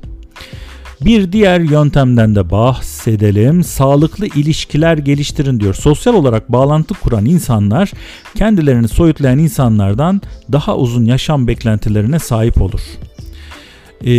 Bir 1.00 1.32
diğer 1.32 1.60
yöntemden 1.60 2.34
de 2.34 2.50
bahsedelim. 2.50 3.64
Sağlıklı 3.64 4.26
ilişkiler 4.26 4.98
geliştirin 4.98 5.60
diyor. 5.60 5.74
Sosyal 5.74 6.14
olarak 6.14 6.52
bağlantı 6.52 6.94
kuran 6.94 7.24
insanlar 7.24 7.92
kendilerini 8.34 8.88
soyutlayan 8.88 9.38
insanlardan 9.38 10.20
daha 10.52 10.76
uzun 10.76 11.04
yaşam 11.04 11.46
beklentilerine 11.46 12.18
sahip 12.18 12.62
olur. 12.62 12.80
E, 14.06 14.10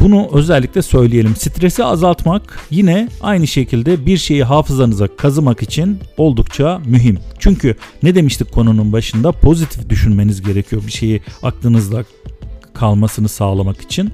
bunu 0.00 0.28
özellikle 0.32 0.82
söyleyelim. 0.82 1.36
Stresi 1.36 1.84
azaltmak 1.84 2.58
yine 2.70 3.08
aynı 3.20 3.46
şekilde 3.46 4.06
bir 4.06 4.16
şeyi 4.16 4.44
hafızanıza 4.44 5.16
kazımak 5.16 5.62
için 5.62 5.98
oldukça 6.16 6.80
mühim. 6.86 7.18
Çünkü 7.38 7.74
ne 8.02 8.14
demiştik 8.14 8.52
konunun 8.52 8.92
başında 8.92 9.32
pozitif 9.32 9.88
düşünmeniz 9.88 10.42
gerekiyor 10.42 10.82
bir 10.86 10.92
şeyi 10.92 11.20
aklınızda 11.42 12.04
kalmasını 12.74 13.28
sağlamak 13.28 13.80
için. 13.80 14.10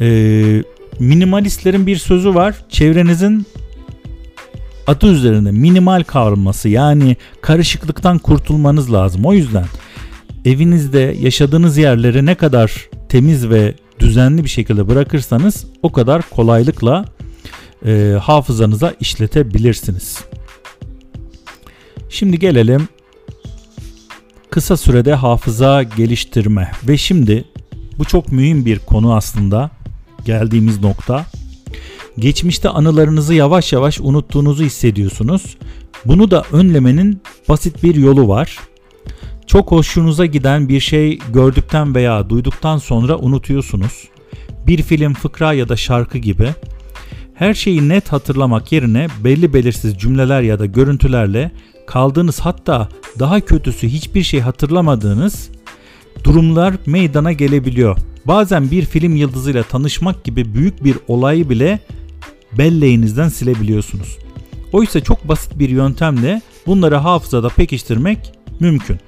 E, 0.00 0.62
minimalistlerin 0.98 1.86
bir 1.86 1.96
sözü 1.96 2.34
var. 2.34 2.54
Çevrenizin 2.68 3.46
adı 4.86 5.06
üzerinde 5.06 5.50
minimal 5.50 6.02
kalması 6.02 6.68
yani 6.68 7.16
karışıklıktan 7.40 8.18
kurtulmanız 8.18 8.92
lazım. 8.92 9.24
O 9.24 9.32
yüzden 9.32 9.66
evinizde 10.44 11.16
yaşadığınız 11.20 11.78
yerleri 11.78 12.26
ne 12.26 12.34
kadar 12.34 12.88
temiz 13.12 13.50
ve 13.50 13.74
düzenli 13.98 14.44
bir 14.44 14.48
şekilde 14.48 14.88
bırakırsanız 14.88 15.66
o 15.82 15.92
kadar 15.92 16.22
kolaylıkla 16.30 17.04
e, 17.86 18.16
hafızanıza 18.22 18.94
işletebilirsiniz. 19.00 20.24
Şimdi 22.10 22.38
gelelim 22.38 22.88
kısa 24.50 24.76
sürede 24.76 25.14
hafıza 25.14 25.82
geliştirme 25.82 26.72
ve 26.88 26.96
şimdi 26.96 27.44
bu 27.98 28.04
çok 28.04 28.32
mühim 28.32 28.66
bir 28.66 28.78
konu 28.78 29.14
aslında 29.14 29.70
geldiğimiz 30.24 30.80
nokta. 30.80 31.26
Geçmişte 32.18 32.68
anılarınızı 32.68 33.34
yavaş 33.34 33.72
yavaş 33.72 34.00
unuttuğunuzu 34.00 34.64
hissediyorsunuz. 34.64 35.56
Bunu 36.04 36.30
da 36.30 36.44
önlemenin 36.52 37.22
basit 37.48 37.82
bir 37.82 37.94
yolu 37.94 38.28
var. 38.28 38.58
Çok 39.52 39.72
hoşunuza 39.72 40.26
giden 40.26 40.68
bir 40.68 40.80
şey 40.80 41.18
gördükten 41.32 41.94
veya 41.94 42.30
duyduktan 42.30 42.78
sonra 42.78 43.16
unutuyorsunuz. 43.18 44.08
Bir 44.66 44.82
film, 44.82 45.14
fıkra 45.14 45.52
ya 45.52 45.68
da 45.68 45.76
şarkı 45.76 46.18
gibi. 46.18 46.48
Her 47.34 47.54
şeyi 47.54 47.88
net 47.88 48.12
hatırlamak 48.12 48.72
yerine 48.72 49.06
belli 49.24 49.54
belirsiz 49.54 49.98
cümleler 49.98 50.42
ya 50.42 50.58
da 50.58 50.66
görüntülerle 50.66 51.50
kaldığınız 51.86 52.40
hatta 52.40 52.88
daha 53.18 53.40
kötüsü 53.40 53.88
hiçbir 53.88 54.22
şey 54.22 54.40
hatırlamadığınız 54.40 55.50
durumlar 56.24 56.74
meydana 56.86 57.32
gelebiliyor. 57.32 57.96
Bazen 58.24 58.70
bir 58.70 58.84
film 58.84 59.16
yıldızıyla 59.16 59.62
tanışmak 59.62 60.24
gibi 60.24 60.54
büyük 60.54 60.84
bir 60.84 60.96
olayı 61.08 61.50
bile 61.50 61.80
belleğinizden 62.58 63.28
silebiliyorsunuz. 63.28 64.18
Oysa 64.72 65.00
çok 65.00 65.28
basit 65.28 65.58
bir 65.58 65.68
yöntemle 65.68 66.42
bunları 66.66 66.96
hafızada 66.96 67.48
pekiştirmek 67.48 68.32
mümkün. 68.60 68.98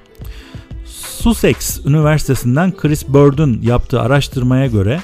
Sussex 1.14 1.86
Üniversitesi'nden 1.86 2.76
Chris 2.76 3.08
Bird'ün 3.08 3.62
yaptığı 3.62 4.00
araştırmaya 4.00 4.66
göre 4.66 5.00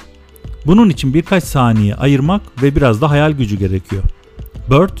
bunun 0.65 0.89
için 0.89 1.13
birkaç 1.13 1.43
saniye 1.43 1.95
ayırmak 1.95 2.41
ve 2.63 2.75
biraz 2.75 3.01
da 3.01 3.09
hayal 3.09 3.31
gücü 3.31 3.57
gerekiyor. 3.57 4.03
Bird 4.69 4.97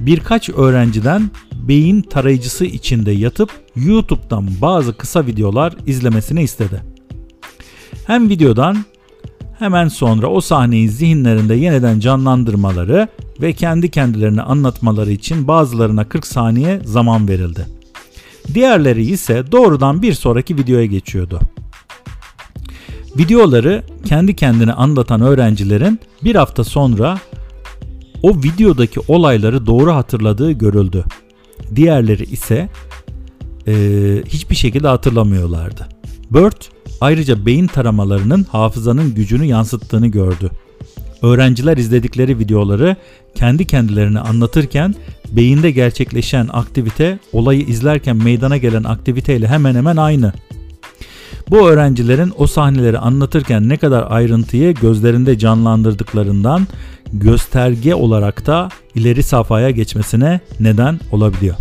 birkaç 0.00 0.48
öğrenciden 0.48 1.30
beyin 1.52 2.02
tarayıcısı 2.02 2.64
içinde 2.64 3.10
yatıp 3.10 3.50
YouTube'dan 3.76 4.48
bazı 4.62 4.96
kısa 4.96 5.26
videolar 5.26 5.74
izlemesini 5.86 6.42
istedi. 6.42 6.82
Hem 8.06 8.28
videodan 8.28 8.84
hemen 9.58 9.88
sonra 9.88 10.26
o 10.26 10.40
sahneyi 10.40 10.88
zihinlerinde 10.88 11.54
yeniden 11.54 12.00
canlandırmaları 12.00 13.08
ve 13.40 13.52
kendi 13.52 13.90
kendilerine 13.90 14.42
anlatmaları 14.42 15.10
için 15.12 15.48
bazılarına 15.48 16.08
40 16.08 16.26
saniye 16.26 16.80
zaman 16.84 17.28
verildi. 17.28 17.66
Diğerleri 18.54 19.04
ise 19.04 19.52
doğrudan 19.52 20.02
bir 20.02 20.12
sonraki 20.12 20.56
videoya 20.56 20.86
geçiyordu. 20.86 21.40
Videoları 23.18 23.82
kendi 24.04 24.36
kendine 24.36 24.72
anlatan 24.72 25.20
öğrencilerin 25.20 26.00
bir 26.24 26.34
hafta 26.34 26.64
sonra 26.64 27.18
o 28.22 28.36
videodaki 28.36 29.00
olayları 29.08 29.66
doğru 29.66 29.92
hatırladığı 29.92 30.52
görüldü. 30.52 31.04
Diğerleri 31.76 32.24
ise 32.24 32.68
e, 33.66 33.74
hiçbir 34.28 34.54
şekilde 34.54 34.88
hatırlamıyorlardı. 34.88 35.88
Bird 36.30 36.62
ayrıca 37.00 37.46
beyin 37.46 37.66
taramalarının 37.66 38.44
hafızanın 38.44 39.14
gücünü 39.14 39.44
yansıttığını 39.44 40.06
gördü. 40.06 40.50
Öğrenciler 41.24 41.76
izledikleri 41.76 42.38
videoları 42.38 42.96
kendi 43.34 43.64
kendilerine 43.66 44.20
anlatırken 44.20 44.94
beyinde 45.32 45.70
gerçekleşen 45.70 46.48
aktivite 46.52 47.18
olayı 47.32 47.60
izlerken 47.60 48.16
meydana 48.16 48.56
gelen 48.56 48.84
aktiviteyle 48.84 49.48
hemen 49.48 49.74
hemen 49.74 49.96
aynı. 49.96 50.32
Bu 51.50 51.68
öğrencilerin 51.68 52.32
o 52.38 52.46
sahneleri 52.46 52.98
anlatırken 52.98 53.68
ne 53.68 53.76
kadar 53.76 54.06
ayrıntıyı 54.10 54.74
gözlerinde 54.74 55.38
canlandırdıklarından 55.38 56.66
gösterge 57.12 57.94
olarak 57.94 58.46
da 58.46 58.68
ileri 58.94 59.22
safhaya 59.22 59.70
geçmesine 59.70 60.40
neden 60.60 61.00
olabiliyor. 61.12 61.56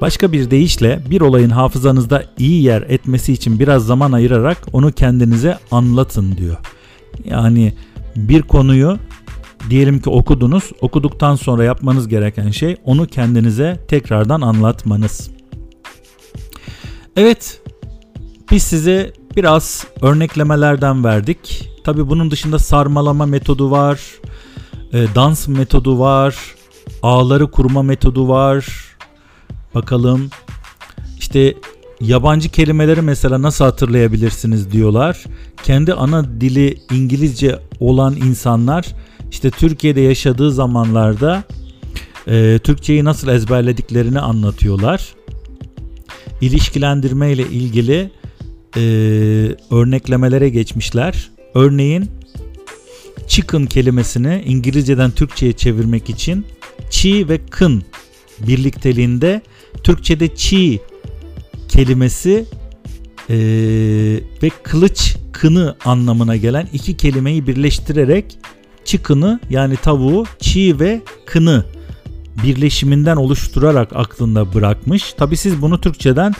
Başka 0.00 0.32
bir 0.32 0.50
deyişle 0.50 1.00
bir 1.10 1.20
olayın 1.20 1.50
hafızanızda 1.50 2.24
iyi 2.38 2.62
yer 2.62 2.82
etmesi 2.82 3.32
için 3.32 3.58
biraz 3.60 3.86
zaman 3.86 4.12
ayırarak 4.12 4.58
onu 4.72 4.92
kendinize 4.92 5.58
anlatın 5.70 6.36
diyor. 6.36 6.56
Yani 7.24 7.72
bir 8.16 8.42
konuyu 8.42 8.98
diyelim 9.70 10.00
ki 10.00 10.10
okudunuz. 10.10 10.72
Okuduktan 10.80 11.36
sonra 11.36 11.64
yapmanız 11.64 12.08
gereken 12.08 12.50
şey 12.50 12.76
onu 12.84 13.06
kendinize 13.06 13.84
tekrardan 13.88 14.40
anlatmanız. 14.40 15.30
Evet, 17.16 17.62
biz 18.50 18.62
size 18.62 19.12
biraz 19.36 19.86
örneklemelerden 20.02 21.04
verdik. 21.04 21.70
Tabi 21.84 22.08
bunun 22.08 22.30
dışında 22.30 22.58
sarmalama 22.58 23.26
metodu 23.26 23.70
var, 23.70 24.00
e, 24.92 25.06
dans 25.14 25.48
metodu 25.48 25.98
var, 25.98 26.36
ağları 27.02 27.50
kurma 27.50 27.82
metodu 27.82 28.28
var. 28.28 28.66
Bakalım 29.74 30.30
işte 31.18 31.54
yabancı 32.00 32.48
kelimeleri 32.48 33.02
mesela 33.02 33.42
nasıl 33.42 33.64
hatırlayabilirsiniz 33.64 34.72
diyorlar. 34.72 35.24
Kendi 35.62 35.94
ana 35.94 36.40
dili 36.40 36.78
İngilizce 36.92 37.58
olan 37.80 38.16
insanlar 38.16 38.86
işte 39.30 39.50
Türkiye'de 39.50 40.00
yaşadığı 40.00 40.52
zamanlarda 40.52 41.44
e, 42.28 42.58
Türkçeyi 42.64 43.04
nasıl 43.04 43.28
ezberlediklerini 43.28 44.20
anlatıyorlar. 44.20 45.14
İlişkilendirme 46.40 47.32
ile 47.32 47.42
ilgili 47.42 48.10
e, 48.76 48.80
örneklemelere 49.70 50.48
geçmişler. 50.48 51.30
Örneğin 51.54 52.10
chicken 53.26 53.66
kelimesini 53.66 54.42
İngilizceden 54.46 55.10
Türkçe'ye 55.10 55.52
çevirmek 55.52 56.10
için 56.10 56.46
çi 56.90 57.28
ve 57.28 57.38
kın 57.50 57.82
birlikteliğinde 58.38 59.42
Türkçe'de 59.84 60.34
çi 60.36 60.80
kelimesi 61.76 62.44
e, 63.30 63.36
ve 64.42 64.50
kılıç 64.62 65.16
kını 65.32 65.76
anlamına 65.84 66.36
gelen 66.36 66.68
iki 66.72 66.96
kelimeyi 66.96 67.46
birleştirerek 67.46 68.38
çıkını 68.84 69.40
yani 69.50 69.76
tavuğu 69.76 70.24
çiğ 70.40 70.80
ve 70.80 71.00
kını 71.26 71.64
birleşiminden 72.44 73.16
oluşturarak 73.16 73.96
aklında 73.96 74.54
bırakmış. 74.54 75.12
Tabi 75.12 75.36
siz 75.36 75.62
bunu 75.62 75.80
Türkçeden 75.80 76.34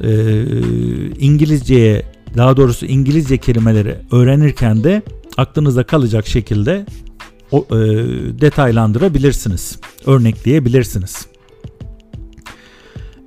e, 0.00 0.10
İngilizceye 1.18 2.02
daha 2.36 2.56
doğrusu 2.56 2.86
İngilizce 2.86 3.38
kelimeleri 3.38 3.96
öğrenirken 4.12 4.84
de 4.84 5.02
aklınızda 5.36 5.82
kalacak 5.84 6.26
şekilde 6.26 6.86
o, 7.52 7.66
e, 7.70 7.76
detaylandırabilirsiniz. 8.40 9.78
Örnekleyebilirsiniz. 10.06 11.33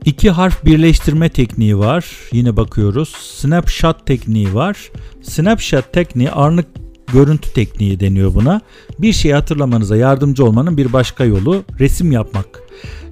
İki 0.06 0.30
harf 0.30 0.66
birleştirme 0.66 1.30
tekniği 1.30 1.78
var. 1.78 2.06
Yine 2.32 2.58
bakıyoruz. 2.58 3.10
Snapshot 3.10 4.06
tekniği 4.06 4.54
var. 4.54 4.92
Snapshot 5.22 5.94
tekniği 5.94 6.32
anlık 6.32 6.66
görüntü 7.14 7.54
tekniği 7.54 8.00
deniyor 8.00 8.36
buna. 8.36 8.62
Bir 9.00 9.14
şeyi 9.14 9.34
hatırlamanıza 9.34 9.96
yardımcı 9.98 10.46
olmanın 10.46 10.78
bir 10.78 10.94
başka 10.94 11.26
yolu 11.26 11.64
resim 11.80 12.12
yapmak. 12.12 12.46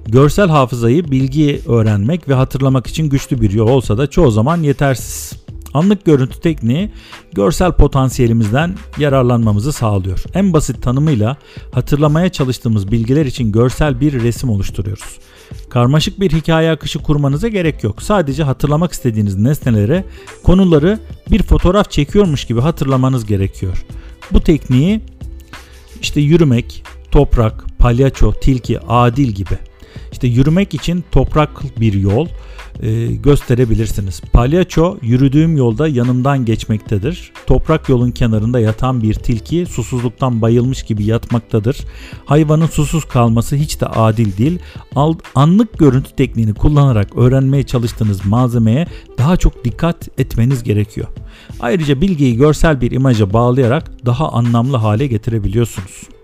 Görsel 0.06 0.48
hafızayı 0.48 1.10
bilgi 1.10 1.62
öğrenmek 1.68 2.28
ve 2.28 2.34
hatırlamak 2.34 2.86
için 2.86 3.08
güçlü 3.08 3.40
bir 3.40 3.50
yol 3.50 3.68
olsa 3.68 3.98
da 3.98 4.06
çoğu 4.06 4.30
zaman 4.30 4.62
yetersiz. 4.62 5.45
Anlık 5.76 6.04
görüntü 6.04 6.40
tekniği 6.40 6.90
görsel 7.32 7.72
potansiyelimizden 7.72 8.74
yararlanmamızı 8.98 9.72
sağlıyor. 9.72 10.24
En 10.34 10.52
basit 10.52 10.82
tanımıyla 10.82 11.36
hatırlamaya 11.72 12.28
çalıştığımız 12.28 12.92
bilgiler 12.92 13.26
için 13.26 13.52
görsel 13.52 14.00
bir 14.00 14.22
resim 14.22 14.50
oluşturuyoruz. 14.50 15.18
Karmaşık 15.70 16.20
bir 16.20 16.32
hikaye 16.32 16.70
akışı 16.70 16.98
kurmanıza 16.98 17.48
gerek 17.48 17.84
yok. 17.84 18.02
Sadece 18.02 18.42
hatırlamak 18.42 18.92
istediğiniz 18.92 19.36
nesnelere 19.36 20.04
konuları 20.42 20.98
bir 21.30 21.42
fotoğraf 21.42 21.90
çekiyormuş 21.90 22.44
gibi 22.44 22.60
hatırlamanız 22.60 23.26
gerekiyor. 23.26 23.84
Bu 24.32 24.40
tekniği 24.40 25.00
işte 26.02 26.20
yürümek, 26.20 26.84
toprak, 27.10 27.64
palyaço, 27.78 28.32
tilki, 28.32 28.80
adil 28.80 29.28
gibi. 29.28 29.58
İşte 30.12 30.26
yürümek 30.26 30.74
için 30.74 31.04
toprak 31.12 31.80
bir 31.80 31.92
yol, 31.92 32.28
e, 32.82 33.06
gösterebilirsiniz. 33.06 34.20
Palyaço 34.32 34.98
yürüdüğüm 35.02 35.56
yolda 35.56 35.88
yanımdan 35.88 36.44
geçmektedir. 36.44 37.32
Toprak 37.46 37.88
yolun 37.88 38.10
kenarında 38.10 38.60
yatan 38.60 39.02
bir 39.02 39.14
tilki 39.14 39.66
susuzluktan 39.66 40.42
bayılmış 40.42 40.82
gibi 40.82 41.04
yatmaktadır. 41.04 41.78
Hayvanın 42.24 42.66
susuz 42.66 43.04
kalması 43.04 43.56
hiç 43.56 43.80
de 43.80 43.86
adil 43.86 44.36
değil. 44.38 44.58
Anlık 45.34 45.78
görüntü 45.78 46.10
tekniğini 46.16 46.54
kullanarak 46.54 47.16
öğrenmeye 47.16 47.62
çalıştığınız 47.62 48.26
malzemeye 48.26 48.86
daha 49.18 49.36
çok 49.36 49.64
dikkat 49.64 50.08
etmeniz 50.18 50.62
gerekiyor. 50.62 51.06
Ayrıca 51.60 52.00
bilgiyi 52.00 52.36
görsel 52.36 52.80
bir 52.80 52.90
imaja 52.90 53.32
bağlayarak 53.32 54.06
daha 54.06 54.32
anlamlı 54.32 54.76
hale 54.76 55.06
getirebiliyorsunuz. 55.06 56.15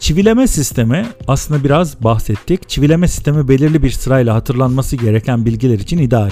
Çivileme 0.00 0.46
sistemi 0.46 1.06
aslında 1.28 1.64
biraz 1.64 2.04
bahsettik. 2.04 2.68
Çivileme 2.68 3.08
sistemi 3.08 3.48
belirli 3.48 3.82
bir 3.82 3.90
sırayla 3.90 4.34
hatırlanması 4.34 4.96
gereken 4.96 5.46
bilgiler 5.46 5.78
için 5.78 5.98
ideal. 5.98 6.30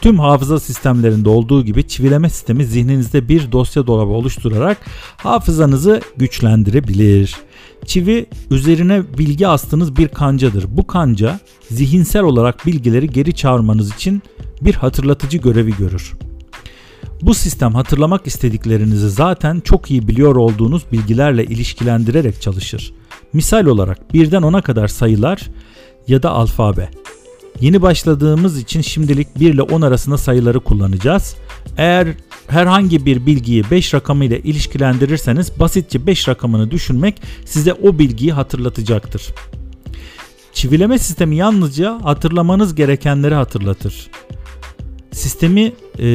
Tüm 0.00 0.18
hafıza 0.18 0.60
sistemlerinde 0.60 1.28
olduğu 1.28 1.64
gibi 1.64 1.88
çivileme 1.88 2.30
sistemi 2.30 2.64
zihninizde 2.64 3.28
bir 3.28 3.52
dosya 3.52 3.86
dolabı 3.86 4.10
oluşturarak 4.10 4.78
hafızanızı 5.16 6.00
güçlendirebilir. 6.16 7.36
Çivi 7.86 8.26
üzerine 8.50 9.02
bilgi 9.18 9.48
astığınız 9.48 9.96
bir 9.96 10.08
kancadır. 10.08 10.64
Bu 10.68 10.86
kanca 10.86 11.40
zihinsel 11.70 12.22
olarak 12.22 12.66
bilgileri 12.66 13.10
geri 13.10 13.34
çağırmanız 13.34 13.94
için 13.94 14.22
bir 14.60 14.74
hatırlatıcı 14.74 15.38
görevi 15.38 15.76
görür. 15.76 16.12
Bu 17.22 17.34
sistem 17.34 17.74
hatırlamak 17.74 18.26
istediklerinizi 18.26 19.10
zaten 19.10 19.60
çok 19.60 19.90
iyi 19.90 20.08
biliyor 20.08 20.36
olduğunuz 20.36 20.82
bilgilerle 20.92 21.44
ilişkilendirerek 21.44 22.42
çalışır. 22.42 22.92
Misal 23.34 23.66
olarak 23.66 24.14
birden 24.14 24.42
10'a 24.42 24.62
kadar 24.62 24.88
sayılar 24.88 25.50
ya 26.08 26.22
da 26.22 26.30
alfabe. 26.30 26.90
Yeni 27.60 27.82
başladığımız 27.82 28.58
için 28.58 28.80
şimdilik 28.80 29.40
1 29.40 29.54
ile 29.54 29.62
10 29.62 29.82
arasında 29.82 30.18
sayıları 30.18 30.60
kullanacağız. 30.60 31.36
Eğer 31.76 32.08
herhangi 32.46 33.06
bir 33.06 33.26
bilgiyi 33.26 33.64
5 33.70 33.94
rakamı 33.94 34.24
ile 34.24 34.40
ilişkilendirirseniz 34.40 35.60
basitçe 35.60 36.06
5 36.06 36.28
rakamını 36.28 36.70
düşünmek 36.70 37.22
size 37.44 37.72
o 37.72 37.98
bilgiyi 37.98 38.32
hatırlatacaktır. 38.32 39.22
Çivileme 40.52 40.98
sistemi 40.98 41.36
yalnızca 41.36 42.00
hatırlamanız 42.02 42.74
gerekenleri 42.74 43.34
hatırlatır. 43.34 44.10
Sistemi 45.14 45.72
e, 45.98 46.06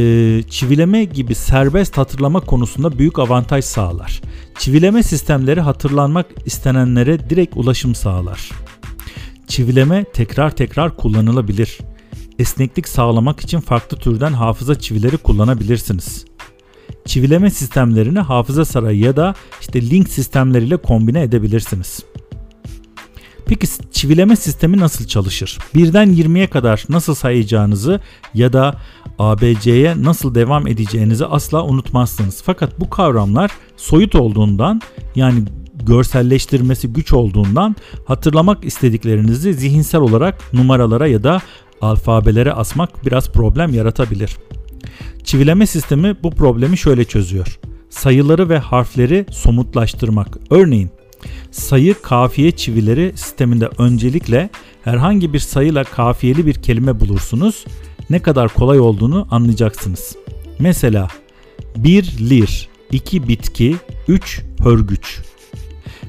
çivileme 0.49 1.03
gibi 1.03 1.35
serbest 1.35 1.97
hatırlama 1.97 2.39
konusunda 2.39 2.99
büyük 2.99 3.19
avantaj 3.19 3.65
sağlar. 3.65 4.21
Çivileme 4.59 5.03
sistemleri 5.03 5.61
hatırlanmak 5.61 6.25
istenenlere 6.45 7.29
direkt 7.29 7.57
ulaşım 7.57 7.95
sağlar. 7.95 8.49
Çivileme 9.47 10.03
tekrar 10.03 10.55
tekrar 10.55 10.97
kullanılabilir. 10.97 11.77
Esneklik 12.39 12.87
sağlamak 12.87 13.39
için 13.39 13.59
farklı 13.59 13.97
türden 13.97 14.33
hafıza 14.33 14.79
çivileri 14.79 15.17
kullanabilirsiniz. 15.17 16.25
Çivileme 17.05 17.49
sistemlerini 17.49 18.19
hafıza 18.19 18.65
sarayı 18.65 18.99
ya 18.99 19.15
da 19.15 19.35
işte 19.61 19.81
link 19.81 20.09
sistemleriyle 20.09 20.77
kombine 20.77 21.21
edebilirsiniz. 21.21 21.99
Peki 23.49 23.67
çivileme 23.91 24.35
sistemi 24.35 24.77
nasıl 24.77 25.07
çalışır? 25.07 25.57
Birden 25.75 26.09
20'ye 26.09 26.47
kadar 26.47 26.85
nasıl 26.89 27.15
sayacağınızı 27.15 27.99
ya 28.33 28.53
da 28.53 28.75
ABC'ye 29.19 30.03
nasıl 30.03 30.35
devam 30.35 30.67
edeceğinizi 30.67 31.25
asla 31.25 31.65
unutmazsınız. 31.65 32.41
Fakat 32.45 32.79
bu 32.79 32.89
kavramlar 32.89 33.51
soyut 33.77 34.15
olduğundan 34.15 34.81
yani 35.15 35.43
görselleştirmesi 35.85 36.87
güç 36.87 37.13
olduğundan 37.13 37.75
hatırlamak 38.05 38.65
istediklerinizi 38.65 39.53
zihinsel 39.53 40.01
olarak 40.01 40.53
numaralara 40.53 41.07
ya 41.07 41.23
da 41.23 41.41
alfabelere 41.81 42.53
asmak 42.53 43.05
biraz 43.05 43.31
problem 43.31 43.73
yaratabilir. 43.73 44.37
Çivileme 45.23 45.67
sistemi 45.67 46.15
bu 46.23 46.31
problemi 46.31 46.77
şöyle 46.77 47.05
çözüyor. 47.05 47.59
Sayıları 47.89 48.49
ve 48.49 48.59
harfleri 48.59 49.25
somutlaştırmak. 49.31 50.37
Örneğin 50.49 50.91
sayı 51.51 51.95
kafiye 52.01 52.51
çivileri 52.51 53.11
sisteminde 53.15 53.69
öncelikle 53.77 54.49
herhangi 54.83 55.33
bir 55.33 55.39
sayıyla 55.39 55.83
kafiyeli 55.83 56.45
bir 56.45 56.53
kelime 56.53 56.99
bulursunuz. 56.99 57.65
Ne 58.09 58.19
kadar 58.19 58.53
kolay 58.53 58.79
olduğunu 58.79 59.27
anlayacaksınız. 59.31 60.15
Mesela 60.59 61.07
1 61.77 62.29
lir, 62.29 62.69
2 62.91 63.27
bitki, 63.27 63.75
3 64.07 64.41
hörgüç. 64.59 65.19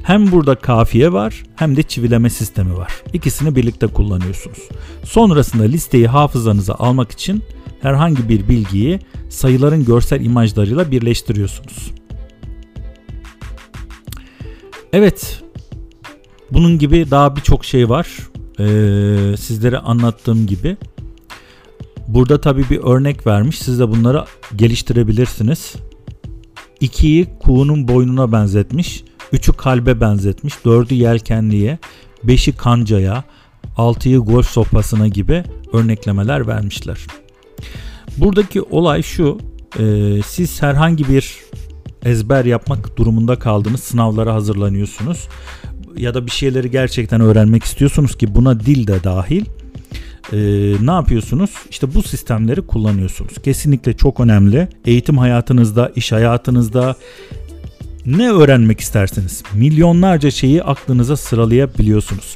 Hem 0.03 0.33
burada 0.33 0.55
kafiye 0.55 1.13
var 1.13 1.43
hem 1.57 1.77
de 1.77 1.83
çivileme 1.83 2.31
sistemi 2.31 2.77
var. 2.77 2.93
İkisini 3.13 3.57
birlikte 3.57 3.87
kullanıyorsunuz. 3.87 4.69
Sonrasında 5.05 5.63
listeyi 5.63 6.07
hafızanıza 6.07 6.75
almak 6.75 7.11
için 7.11 7.43
herhangi 7.83 8.29
bir 8.29 8.49
bilgiyi 8.49 8.99
sayıların 9.29 9.85
görsel 9.85 10.25
imajlarıyla 10.25 10.91
birleştiriyorsunuz. 10.91 12.00
Evet, 14.93 15.43
bunun 16.51 16.79
gibi 16.79 17.11
daha 17.11 17.37
birçok 17.37 17.65
şey 17.65 17.89
var. 17.89 18.07
Ee, 18.59 19.37
sizlere 19.37 19.79
anlattığım 19.79 20.47
gibi. 20.47 20.77
Burada 22.09 22.41
tabii 22.41 22.71
bir 22.71 22.79
örnek 22.79 23.27
vermiş. 23.27 23.59
Siz 23.59 23.79
de 23.79 23.89
bunları 23.89 24.25
geliştirebilirsiniz. 24.57 25.75
2'yi 26.83 27.27
kuğunun 27.41 27.89
boynuna 27.89 28.33
benzetmiş. 28.33 29.05
3'ü 29.33 29.57
kalbe 29.57 30.01
benzetmiş. 30.01 30.55
4'ü 30.55 30.95
yelkenliye. 30.95 31.79
5'i 32.27 32.53
kancaya. 32.53 33.25
6'yı 33.77 34.19
golf 34.19 34.47
sopasına 34.47 35.09
gibi 35.09 35.45
örneklemeler 35.73 36.47
vermişler. 36.47 37.07
Buradaki 38.17 38.63
olay 38.63 39.03
şu. 39.03 39.39
E, 39.79 39.85
siz 40.27 40.63
herhangi 40.63 41.09
bir 41.09 41.37
ezber 42.05 42.45
yapmak 42.45 42.97
durumunda 42.97 43.39
kaldınız. 43.39 43.81
Sınavlara 43.81 44.35
hazırlanıyorsunuz. 44.35 45.29
Ya 45.97 46.15
da 46.15 46.27
bir 46.27 46.31
şeyleri 46.31 46.71
gerçekten 46.71 47.21
öğrenmek 47.21 47.65
istiyorsunuz 47.65 48.19
ki 48.19 48.35
buna 48.35 48.61
dil 48.61 48.87
de 48.87 49.05
dahil. 49.05 49.45
Ee, 50.33 50.37
ne 50.81 50.91
yapıyorsunuz? 50.91 51.51
İşte 51.71 51.95
bu 51.95 52.03
sistemleri 52.03 52.63
kullanıyorsunuz. 52.63 53.35
Kesinlikle 53.43 53.93
çok 53.93 54.21
önemli. 54.21 54.69
Eğitim 54.85 55.19
hayatınızda, 55.19 55.93
iş 55.97 56.13
hayatınızda 56.13 56.97
ne 58.07 58.31
öğrenmek 58.31 58.81
isterseniz 58.81 59.43
milyonlarca 59.55 60.31
şeyi 60.31 60.63
aklınıza 60.63 61.17
sıralayabiliyorsunuz. 61.17 62.35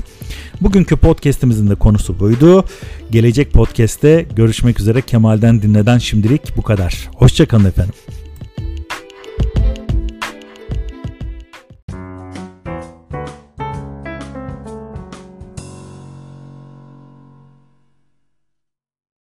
Bugünkü 0.60 0.96
podcast'imizin 0.96 1.70
de 1.70 1.74
konusu 1.74 2.20
buydu. 2.20 2.64
Gelecek 3.10 3.52
podcast'te 3.52 4.26
görüşmek 4.36 4.80
üzere 4.80 5.02
Kemal'den 5.02 5.62
dinleden 5.62 5.98
şimdilik 5.98 6.56
bu 6.56 6.62
kadar. 6.62 7.10
Hoşçakalın 7.14 7.64
efendim. 7.64 7.94